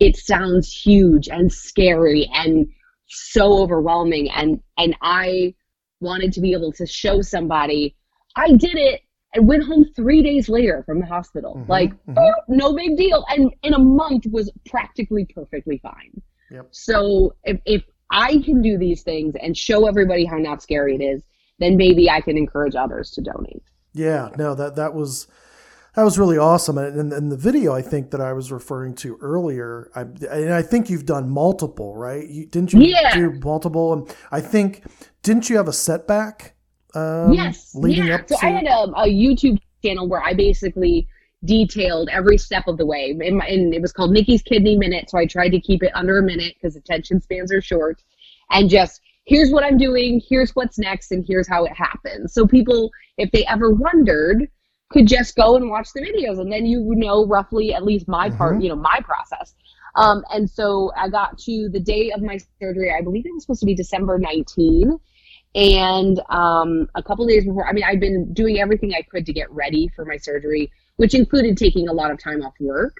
[0.00, 2.68] it sounds huge and scary and
[3.06, 4.30] so overwhelming.
[4.30, 5.54] And and I
[6.00, 7.96] wanted to be able to show somebody
[8.36, 9.02] I did it
[9.34, 11.56] and went home three days later from the hospital.
[11.56, 12.14] Mhm, Like, mhm.
[12.18, 13.24] oh, no big deal.
[13.28, 16.22] And in a month was practically perfectly fine.
[16.50, 16.68] Yep.
[16.70, 21.02] So if, if I can do these things and show everybody how not scary it
[21.02, 21.22] is,
[21.58, 23.62] then maybe I can encourage others to donate.
[23.92, 25.26] Yeah, no, that that was
[25.94, 26.78] that was really awesome.
[26.78, 30.62] And, and, the video I think that I was referring to earlier, I and I
[30.62, 32.24] think you've done multiple, right?
[32.28, 33.14] You, didn't you Yeah.
[33.14, 33.92] do multiple?
[33.92, 34.84] And I think
[35.22, 36.54] didn't you have a setback?
[36.94, 37.74] Um, yes.
[37.74, 38.14] leading yeah.
[38.16, 41.08] up so to I had a, a YouTube channel where I basically
[41.44, 43.16] detailed every step of the way.
[43.20, 45.10] And, my, and it was called Nikki's Kidney Minute.
[45.10, 48.02] So I tried to keep it under a minute because attention spans are short.
[48.50, 52.32] And just here's what I'm doing, here's what's next, and here's how it happens.
[52.32, 54.48] So people, if they ever wondered,
[54.90, 58.30] could just go and watch the videos and then you know roughly at least my
[58.30, 58.62] part, Mhm.
[58.62, 59.54] you know, my process.
[59.96, 63.42] Um, and so I got to the day of my surgery, I believe it was
[63.42, 64.98] supposed to be December 19.
[65.54, 69.32] And um, a couple days before, I mean, I'd been doing everything I could to
[69.32, 72.96] get ready for my surgery, which included taking a lot of time off work.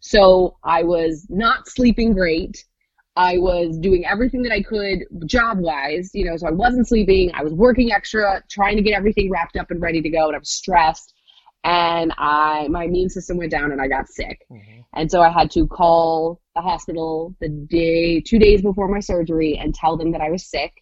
[0.00, 2.64] So I was not sleeping great.
[3.16, 7.30] I was doing everything that I could job wise, you know, so I wasn't sleeping.
[7.34, 10.36] I was working extra, trying to get everything wrapped up and ready to go, and
[10.36, 11.12] I was stressed.
[11.64, 14.44] And I my immune system went down and I got sick.
[14.50, 14.84] Mhm.
[14.94, 19.56] And so I had to call the hospital the day, two days before my surgery
[19.56, 20.72] and tell them that I was sick.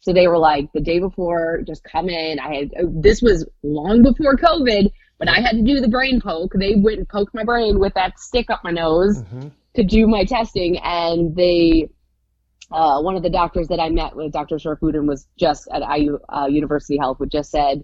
[0.00, 2.38] So they were like, the day before, just come in.
[2.38, 2.70] I had,
[3.02, 6.52] this was long before COVID, but I had to do the brain poke.
[6.54, 9.50] They went and poked my brain with that stick up my nose Mhm.
[9.80, 10.76] To do my testing.
[10.78, 11.88] And they,
[12.70, 14.56] uh, one of the doctors that I met with, Dr.
[14.56, 17.82] Sharfuddin, was just at IU, uh, University Health, would just said,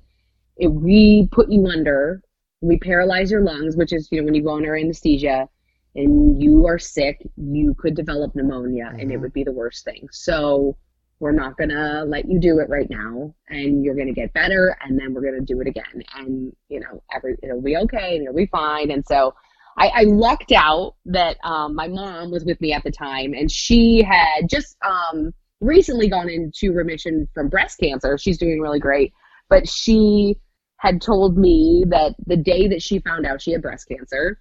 [0.58, 2.20] if we put you under,
[2.60, 5.48] we paralyze your lungs, which is, you know, when you go under anesthesia
[5.94, 9.20] and you are sick, you could develop pneumonia and it Mhm.
[9.22, 10.06] would be the worst thing.
[10.12, 10.76] So
[11.18, 14.34] we're not going to let you do it right now and you're going to get
[14.34, 16.02] better and then we're going to do it again.
[16.14, 18.90] And, you know, every, it'll be okay and it'll be fine.
[18.90, 19.34] And so
[19.78, 23.50] I, I lucked out that um, my mom was with me at the time and
[23.50, 28.16] she had just um, recently gone into remission from breast cancer.
[28.18, 29.12] She's doing really great.
[29.48, 30.36] But she
[30.78, 34.40] had told me that the day that she found out she had breast cancer,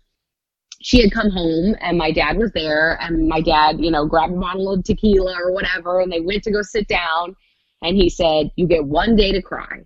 [0.81, 4.33] she had come home and my dad was there and my dad, you know, grabbed
[4.33, 7.36] a bottle of tequila or whatever and they went to go sit down
[7.81, 9.83] and he said, You get one day to cry.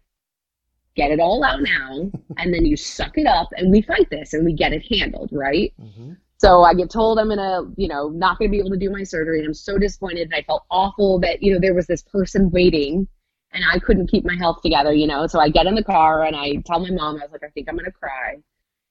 [1.02, 1.91] Get it all out now
[2.39, 5.30] and then you suck it up and we fight this and we get it handled,
[5.32, 5.74] right?
[5.82, 6.18] Mhm.
[6.38, 9.04] So I get told I'm gonna, you know, not gonna be able to do my
[9.04, 10.24] surgery, and I'm so disappointed.
[10.30, 13.08] And I felt awful that you know there was this person waiting,
[13.54, 15.22] and I couldn't keep my health together, you know.
[15.28, 17.50] So I get in the car and I tell my mom, I was like, I
[17.50, 18.30] think I'm gonna cry,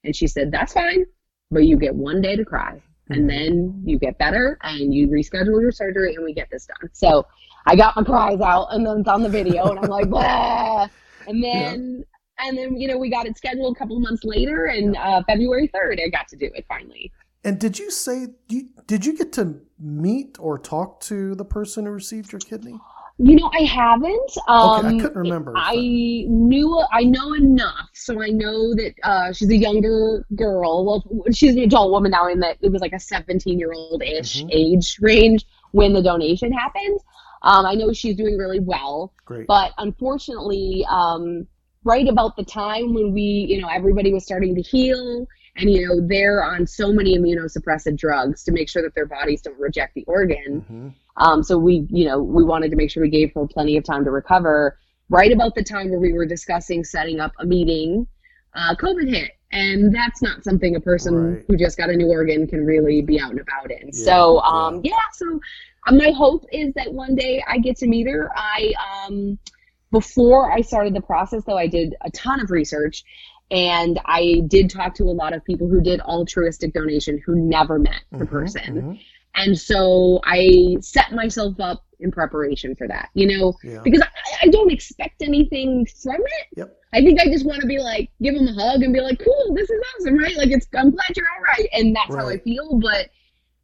[0.05, 1.05] and she said, That's fine,
[1.51, 2.75] but you get one day to cry.
[3.11, 6.91] and then you get better and you reschedule your surgery and we get this done.
[6.93, 7.25] So
[7.65, 10.89] I got my cries out and then it's on the video and I'm like, Blah!
[11.29, 12.05] And then
[12.39, 15.69] and then you know we got it scheduled a couple months later and uh, February
[15.73, 17.13] third I got to do it finally.
[17.45, 21.87] And did you say you, did you get to meet or talk to the person
[21.87, 22.79] who received your kidney?
[23.21, 24.31] You know, I haven't.
[24.47, 25.53] Um, Okay, I couldn't remember.
[25.57, 25.75] I
[26.29, 30.85] knew, I know enough, so I know that uh, she's a younger girl.
[30.85, 34.03] Well, she's an adult woman now, in that it was like a 17 year old
[34.03, 34.51] ish Mhm.
[34.53, 37.01] age range when the donation happened.
[37.43, 39.47] Um, I know she's doing really well, Great.
[39.47, 41.47] but unfortunately, um,
[41.85, 45.27] right about the time when we, you know, everybody was starting to heal,
[45.57, 49.43] and you know, they're on so many immunosuppressive drugs to make sure that their bodies
[49.43, 50.65] don't reject the organ.
[50.71, 50.95] Mhm.
[51.17, 53.85] Um, so we, you know, we wanted to make sure we gave her plenty of
[53.85, 54.77] time to recover.
[55.11, 58.07] Right about the time where we were discussing setting up a meeting,
[58.55, 61.45] uh, COVID hit, and that's not something a person Right.
[61.49, 63.87] who just got a new organ can really be out and about in.
[63.87, 64.93] Yeah, so, um, yeah.
[65.15, 65.39] So, uh,
[65.91, 68.31] my hope is that one day I get to meet her.
[68.35, 68.73] I,
[69.07, 69.39] um,
[69.91, 73.05] before I started the process, though, I did a ton of research.
[73.51, 77.79] And I did talk to a lot of people who did altruistic donation who never
[77.79, 78.83] met the Mhm, person.
[78.83, 79.01] mhm.
[79.35, 83.81] And so I set myself up in preparation for that, you know, Yeah.
[83.83, 84.09] because I,
[84.43, 86.59] I don't expect anything from it.
[86.59, 86.77] Yep.
[86.93, 89.19] I think I just want to be like, give them a hug and be like,
[89.19, 90.37] cool, this is awesome, right?
[90.37, 91.69] Like, it's, I'm glad you're all right.
[91.73, 93.09] And that's how I feel, but,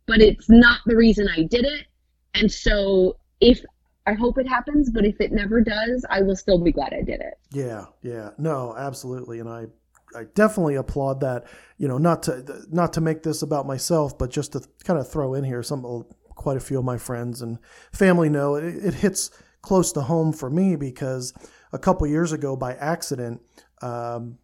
[0.07, 1.87] but it's not the reason I did it.
[2.35, 3.65] And so if,
[4.07, 7.03] I hope it happens, but if it never does, I will still be glad I
[7.03, 7.35] did it.
[7.53, 9.67] Yeah, yeah, no, absolutely, and I,
[10.15, 11.45] I definitely applaud that.
[11.79, 15.11] You know, not to not to make this about myself, but just to kind of
[15.11, 16.05] throw in here some
[16.35, 17.59] quite a few of my friends and
[17.93, 19.31] family know it, it hits
[19.63, 21.33] close to home for me because
[21.73, 23.41] a couple years ago, by accident,
[23.83, 24.39] um,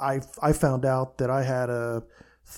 [0.00, 2.02] I I found out that I had a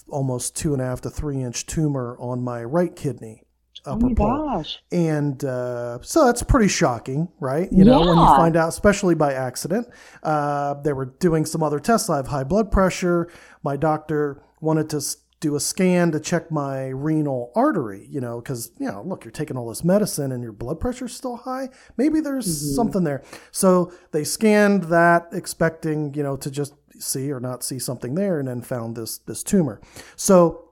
[0.08, 3.42] almost two and a half to three inch tumor on my right kidney.
[3.86, 4.78] Upper pole gosh.
[4.92, 7.68] and uh, so that's pretty shocking, right?
[7.72, 9.88] You know, when you find out, especially by accident.
[10.22, 12.10] Uh, they were doing some other tests.
[12.10, 13.30] I have high blood pressure.
[13.62, 15.00] My doctor wanted to
[15.40, 19.32] do a scan to check my renal artery, you know, because, you know, look, you're
[19.32, 21.68] taking all this medicine and your blood pressure's still high.
[21.96, 23.22] Maybe there's something there.
[23.50, 28.38] So they scanned that, expecting, you know, to just see or not see something there,
[28.38, 29.80] and then found this this tumor.
[30.16, 30.65] So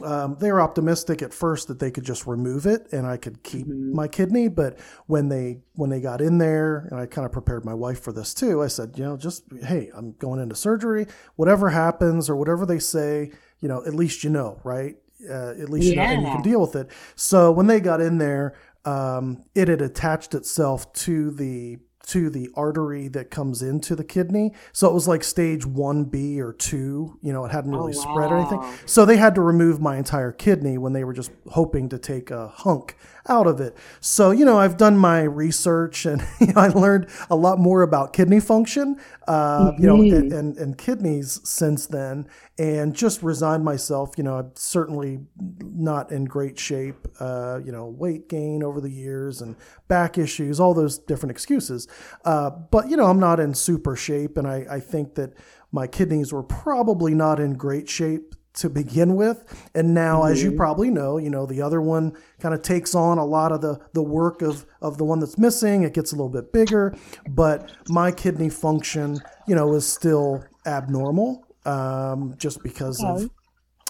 [0.00, 3.42] um, they were optimistic at first that they could just remove it and I could
[3.42, 4.48] keep my kidney.
[4.48, 8.00] But when they when they got in there, and I kind of prepared my wife
[8.00, 11.06] for this too, I said, you know, just hey, I'm going into surgery.
[11.36, 14.96] Whatever happens or whatever they say, you know, at least you know, right?
[15.28, 16.88] Uh, at least you know, and you can deal with it.
[17.14, 22.50] So when they got in there, um, it had attached itself to the to the
[22.54, 24.52] artery that comes into the kidney.
[24.72, 28.30] So it was like stage 1B or 2, you know, it hadn't oh, really spread
[28.30, 28.62] or anything.
[28.86, 32.30] So they had to remove my entire kidney when they were just hoping to take
[32.30, 32.96] a hunk
[33.28, 33.76] out of it.
[34.00, 37.82] So, you know, I've done my research and you know, I learned a lot more
[37.82, 38.96] about kidney function,
[39.28, 42.26] uh, you know, and, and, and kidneys since then
[42.58, 44.14] and just resigned myself.
[44.16, 45.20] You know, I'm certainly
[45.60, 49.56] not in great shape, uh, you know, weight gain over the years and
[49.88, 51.88] back issues, all those different excuses.
[52.24, 54.36] Uh, but, you know, I'm not in super shape.
[54.36, 55.32] And I, I think that
[55.70, 59.68] my kidneys were probably not in great shape to begin with.
[59.74, 63.18] And now, as you probably know, you know, the other one kind of takes on
[63.18, 65.84] a lot of the, the work of, of the one that's missing.
[65.84, 66.94] It gets a little bit bigger,
[67.28, 73.30] but my kidney function, you know, is still abnormal um, just because of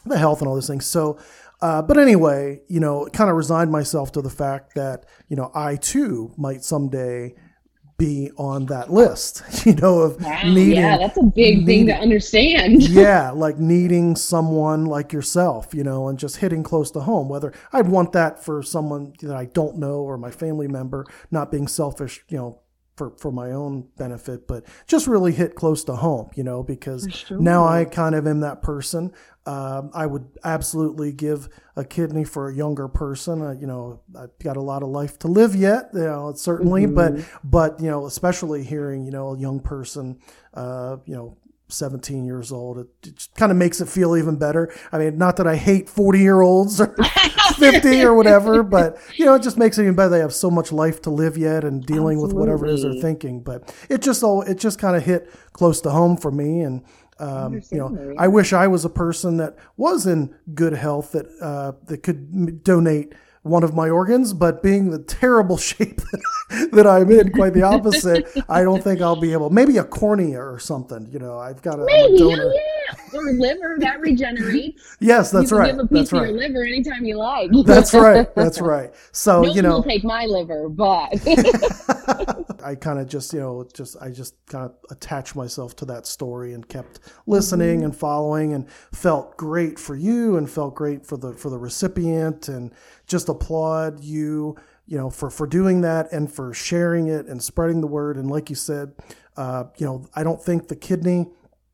[0.04, 0.86] the health and all those things.
[0.86, 1.18] So,
[1.60, 5.50] uh, but anyway, you know, kind of resigned myself to the fact that, you know,
[5.54, 7.34] I too might someday
[7.98, 10.40] be on that list, you know, of Wow.
[10.44, 12.82] needing yeah, that's a big thing to understand.
[12.88, 17.28] yeah, like needing someone like yourself, you know, and just hitting close to home.
[17.28, 21.50] Whether I'd want that for someone that I don't know or my family member, not
[21.52, 22.61] being selfish, you know,
[23.02, 27.04] for, for my own benefit, but just really hit close to home, you know, because
[27.40, 29.12] now I kind of am that person.
[29.44, 33.42] Um, I would absolutely give a kidney for a younger person.
[33.42, 36.86] Uh, you know, I've got a lot of life to live yet, you know, certainly,
[36.86, 40.20] but, but, you know, especially hearing, you know, a young person,
[40.54, 41.36] uh, you know,
[41.72, 42.78] 17 years old.
[42.78, 44.72] It, it just kind of makes it feel even better.
[44.92, 46.94] I mean, not that I hate 40 year olds or
[47.58, 50.10] 50 or whatever, but you know, it just makes it even better.
[50.10, 52.94] They have so much life to live yet and dealing with whatever it is they're
[52.94, 53.42] thinking.
[53.42, 56.60] But it just all it just kind of hit close to home for me.
[56.60, 56.84] And
[57.18, 61.26] um, you know, I wish I was a person that was in good health that
[61.40, 66.86] uh, that could donate one of my organs, but being the terrible shape that, that
[66.86, 69.50] I'm in, quite the opposite, I don't think I'll be able.
[69.50, 71.08] Maybe a cornea or something.
[71.12, 72.52] You know, I've got a, I'm a Maybe, donor.
[72.54, 72.60] yeah.
[73.14, 74.96] or liver that regenerates.
[75.00, 75.66] Yes, that's right.
[75.68, 75.88] you can right.
[75.90, 76.28] Give a piece That's of right.
[76.28, 77.50] your liver anytime you like.
[77.64, 78.34] That's right.
[78.34, 78.92] That's right.
[79.12, 81.12] So no you one will know, take my liver, but
[82.64, 86.06] I kind of just you know just I just kind of attached myself to that
[86.06, 87.84] story and kept listening Mm-hmm.
[87.84, 92.48] and following and felt great for you and felt great for the for the recipient
[92.48, 92.72] and
[93.06, 97.80] just applaud you you know for for doing that and for sharing it and spreading
[97.80, 98.92] the word and like you said
[99.36, 101.26] uh, you know I don't think the kidney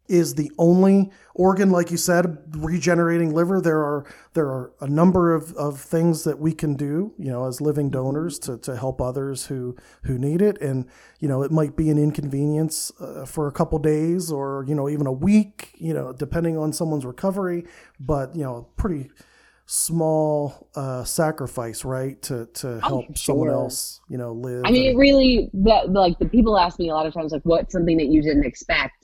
[0.08, 3.60] is the only organ, like you said, regenerating liver.
[3.60, 4.04] There are
[4.34, 7.90] there are a number of, of things that we can do, you know, as living
[7.90, 10.60] donors to, to help others who who need it.
[10.60, 10.86] And
[11.20, 14.88] you know, it might be an inconvenience uh, for a couple days or you know
[14.88, 17.64] even a week, you know, depending on someone's recovery.
[18.00, 19.10] But you know, pretty
[19.70, 23.54] small uh, sacrifice, right, to to help someone sure.
[23.54, 24.62] else, you know, live.
[24.64, 27.42] I mean, it really that like the people ask me a lot of times like,
[27.44, 28.97] what's something that you didn't expect?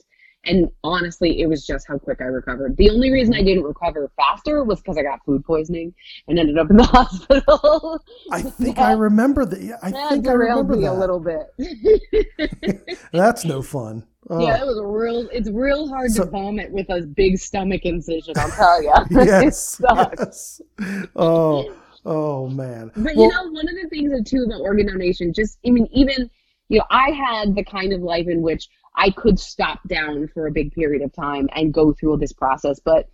[0.47, 2.77] And honestly, it was just how quick I recovered.
[2.77, 5.93] The only reason I didn't recover faster was because I got food poisoning
[6.27, 7.99] and ended up in the hospital.
[8.31, 9.61] I think I remember that.
[9.61, 10.93] yeah, I That think I derailed remember me that.
[10.93, 12.97] a little bit.
[13.11, 14.03] That's no fun.
[14.29, 15.27] Oh, Yeah, it was real.
[15.31, 18.33] It's real hard So- to vomit with a big stomach incision.
[18.37, 18.93] I'll tell you.
[19.11, 20.61] yes, sucks.
[20.79, 21.09] yes.
[21.15, 21.73] Oh,
[22.05, 22.91] oh man.
[22.95, 25.71] But Well, you know, one of the things that too about organ donation, just I
[25.71, 26.29] mean, even
[26.69, 28.67] you know, I had the kind of life in which
[28.97, 32.79] I could stop down for a big period of time and go through this process.
[32.83, 33.09] But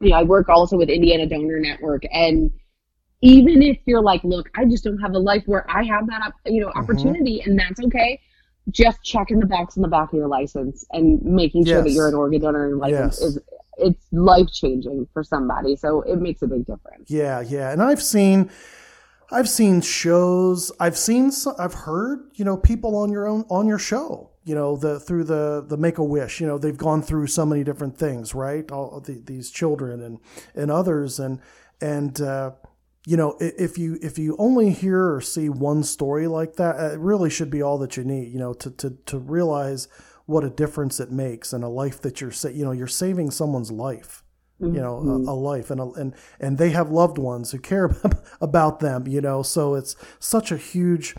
[0.00, 2.50] you know, I work also with Indiana Donor Network, and
[3.20, 6.32] even if you're like, look, I just don't have a life where I have that,
[6.46, 6.78] you know, Mm-hmm.
[6.80, 8.20] opportunity, and that's okay.
[8.70, 12.08] Just checking the box on the back of your license and making sure that you're
[12.08, 13.28] an organ donor and license Yes.
[13.28, 13.38] is
[13.78, 15.76] it's life changing for somebody.
[15.76, 17.08] So it makes a big difference.
[17.10, 17.72] yeah, yeah.
[17.72, 18.50] And I've seen,
[19.30, 20.70] I've seen shows.
[20.78, 21.32] I've seen.
[21.58, 22.20] I've heard.
[22.34, 24.31] You know, people on your own on your show.
[24.44, 26.40] You know, the through the the Make a Wish.
[26.40, 28.70] You know, they've gone through so many different things, right?
[28.70, 30.18] All the, these children and
[30.54, 31.40] and others, and
[31.80, 32.20] and.
[32.20, 32.52] uh
[33.04, 37.00] you know, if you if you only hear or see one story like that, it
[37.00, 38.32] really should be all that you need.
[38.32, 39.88] You know, to to to realize
[40.26, 43.32] what a difference it makes in a life that you're sa- you know you're saving
[43.32, 44.22] someone's life.
[44.60, 47.90] You know, a, a life, and a, and and they have loved ones who care
[48.40, 49.08] about them.
[49.08, 51.16] You know, so it's such a huge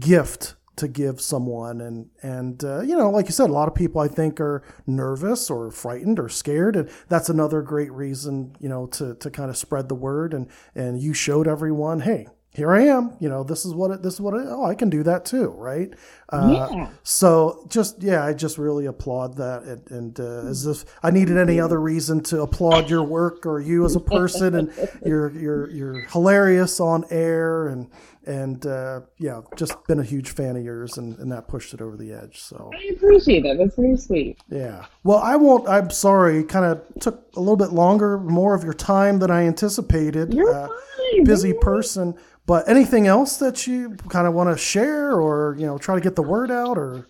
[0.00, 1.80] gift to give someone.
[1.80, 4.62] And and uh, you know like you said a lot of people i think are
[4.86, 6.76] nervous or frightened or scared.
[6.76, 10.34] And that's another great reason you know to to kind of spread the word.
[10.34, 13.16] And and you showed everyone hey here i am.
[13.18, 15.24] You know this is what it this is what it, oh i can do that
[15.24, 15.90] too right?
[16.28, 16.88] Uh, Yeah.
[17.02, 19.62] so just yeah i just really applaud that.
[19.62, 23.58] And, and uh, as if i needed any other reason to applaud your work or
[23.60, 24.72] you as a person and
[25.06, 27.68] you're you're you're hilarious on air.
[27.68, 27.88] And
[28.26, 31.80] and uh, yeah just been a huge fan of yours and, and that pushed it
[31.80, 32.70] over the edge so.
[32.74, 33.58] I appreciate that.
[33.58, 34.38] That's very sweet.
[34.48, 34.86] yeah.
[35.04, 36.44] Well i won't i'm sorry.
[36.44, 40.32] Kind of took a little bit longer more of your time than i anticipated.
[40.34, 41.24] You're Uh, fine.
[41.24, 42.14] busy person.
[42.44, 46.00] But anything else that you kind of want to share or you know try to
[46.00, 47.06] get the word out or?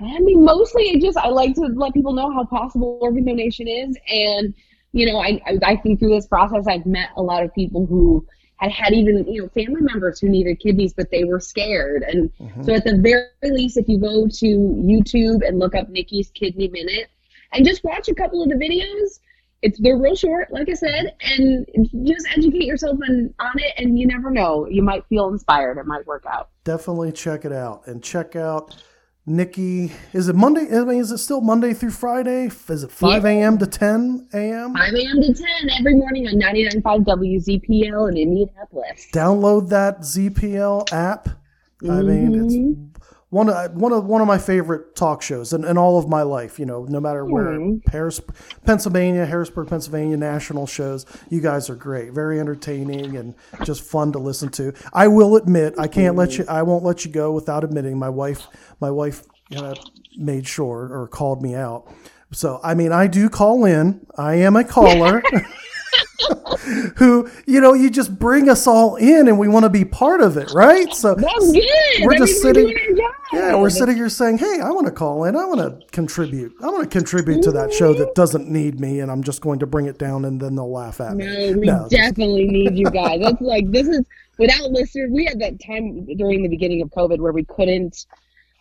[0.00, 3.66] I mean, mostly I just I like to let people know how possible organ donation
[3.68, 4.52] is, and
[4.92, 7.86] you know, I I, I think through this process I've met a lot of people
[7.86, 8.24] who
[8.56, 12.30] had had even you know family members who needed kidneys, but they were scared, and
[12.40, 12.62] mm-hmm.
[12.62, 16.68] so at the very least, if you go to YouTube and look up Nikki's Kidney
[16.68, 17.08] Minute
[17.52, 19.20] and just watch a couple of the videos.
[19.62, 21.66] It's they're real short, like I said, and
[22.04, 24.66] just educate yourself on, on it, and you never know.
[24.68, 25.78] You might feel inspired.
[25.78, 26.50] It might work out.
[26.64, 28.76] definitely check it out and check out
[29.26, 29.90] Nikki.
[30.12, 30.66] Is it Monday?
[30.76, 32.46] I mean, is it still Monday through Friday?
[32.68, 33.56] Is it 5 a.m.
[33.58, 34.74] to 10 a.m.?
[34.74, 35.22] 5 a.m.
[35.22, 35.46] to 10
[35.78, 39.08] every morning on 99.5 WZPL in Indianapolis.
[39.12, 41.28] Download that ZPL app.
[41.82, 42.93] I mean, it's mm-hmm.
[43.34, 46.22] One of one of one of my favorite talk shows in, in all of my
[46.22, 46.60] life.
[46.60, 47.58] You know, no matter where
[47.90, 48.20] Harris,
[48.64, 51.04] Pennsylvania, Harrisburg, Pennsylvania, national shows.
[51.30, 54.72] You guys are great, very entertaining and just fun to listen to.
[54.92, 56.44] I will admit, I can't let you.
[56.48, 58.46] I won't let you go without admitting my wife.
[58.80, 59.24] My wife
[59.56, 59.74] uh,
[60.16, 61.92] made sure or called me out.
[62.30, 64.06] So I mean, I do call in.
[64.16, 65.22] I am a caller.
[66.96, 70.20] who you know you just bring us all in and we want to be part
[70.20, 71.64] of it right so That's good.
[72.02, 73.14] we're That just we're sitting doing our job.
[73.32, 76.52] yeah we're sitting here saying hey i want to call in i want to contribute
[76.62, 79.58] i want to contribute to that show that doesn't need me and i'm just going
[79.58, 82.76] to bring it down and then they'll laugh at me No, we No, definitely need
[82.76, 83.20] you guys.
[83.20, 84.04] That's like, this is,
[84.38, 88.06] without listeners, we had that time during the beginning of COVID where we couldn't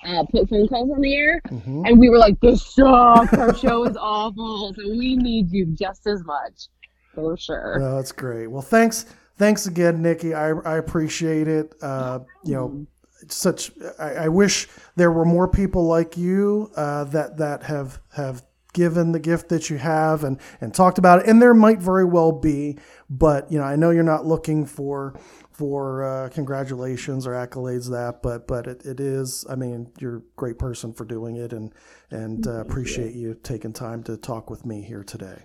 [0.06, 1.42] uh, put phone calls on the air.
[1.50, 1.86] Mm-hmm.
[1.86, 3.34] And we were like, this sucks.
[3.34, 4.74] Our show is awful.
[4.76, 6.68] So we need you just as much.
[7.14, 7.80] For sure.
[7.80, 8.48] no, that's great.
[8.48, 9.06] Well thanks
[9.38, 10.34] thanks again nikki.
[10.34, 11.74] I, I appreciate it.
[11.82, 12.88] Uh, you know
[13.30, 18.44] such I, I wish there were more people like you uh, that that have have
[18.74, 21.28] given the gift that you have and and talked about it.
[21.28, 22.78] And there might very well be
[23.10, 25.14] but you know i know you're not looking for
[25.52, 30.22] for uh, congratulations or accolades that but but it, it is i mean you're a
[30.36, 31.72] great person for doing it and
[32.10, 35.44] and uh, appreciate you taking time to talk with me here today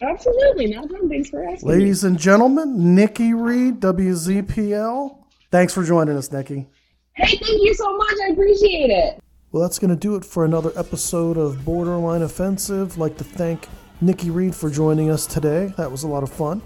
[0.00, 1.08] Absolutely, no problem.
[1.08, 1.68] Thanks for asking.
[1.68, 5.18] ladies and gentlemen nikki reed wzpl
[5.50, 6.68] thanks for joining us nikki
[7.14, 8.14] Hey, thank you so much.
[8.28, 9.20] I appreciate it.
[9.50, 12.92] Well, that's going to do it for another episode of Borderline Offensive.
[12.92, 13.66] I'd like to thank
[14.00, 15.74] Nikki Reed for joining us today.
[15.76, 16.62] That was a lot of fun.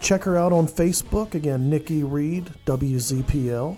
[0.00, 1.34] Check her out on Facebook.
[1.34, 3.76] Again, Nikki Reed, WZPL.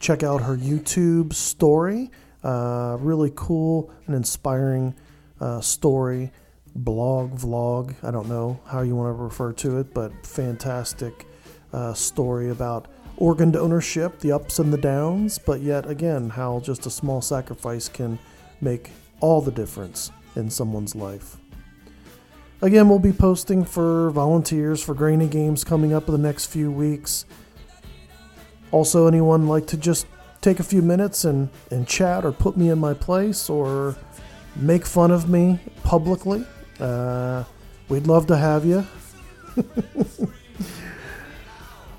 [0.00, 2.10] Check out her YouTube story.
[2.42, 4.94] Uh, really cool and inspiring
[5.38, 6.32] uh, story,
[6.74, 7.94] blog, vlog.
[8.02, 11.26] I don't know how you want to refer to it, but fantastic
[11.72, 16.86] uh, story about organ donorship, the ups and the downs, but yet again, how just
[16.86, 18.18] a small sacrifice can
[18.60, 21.36] make all the difference in someone's life.
[22.60, 26.70] Again, we'll be posting for volunteers for Grainy Games coming up in the next few
[26.70, 27.26] weeks.
[28.70, 30.06] Also, anyone like to just
[30.40, 33.96] take a few minutes and, and chat or put me in my place or
[34.56, 36.44] make fun of me publicly?
[36.80, 37.44] Uh,
[37.88, 38.86] we'd love to have you.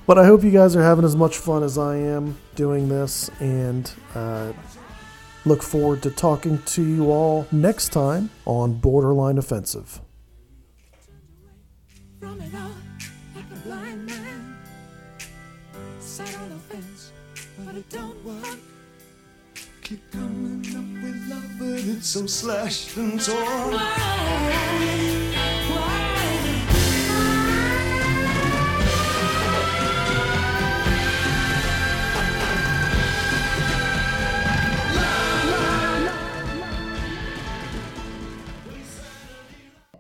[0.08, 3.30] But I hope you guys are having as much fun as I am doing this
[3.40, 4.54] and uh,
[5.46, 10.00] look forward to talking to you all next time on Borderline Offensive.
[19.82, 20.95] Keep coming up
[21.58, 25.25] but it's so slashed and torn.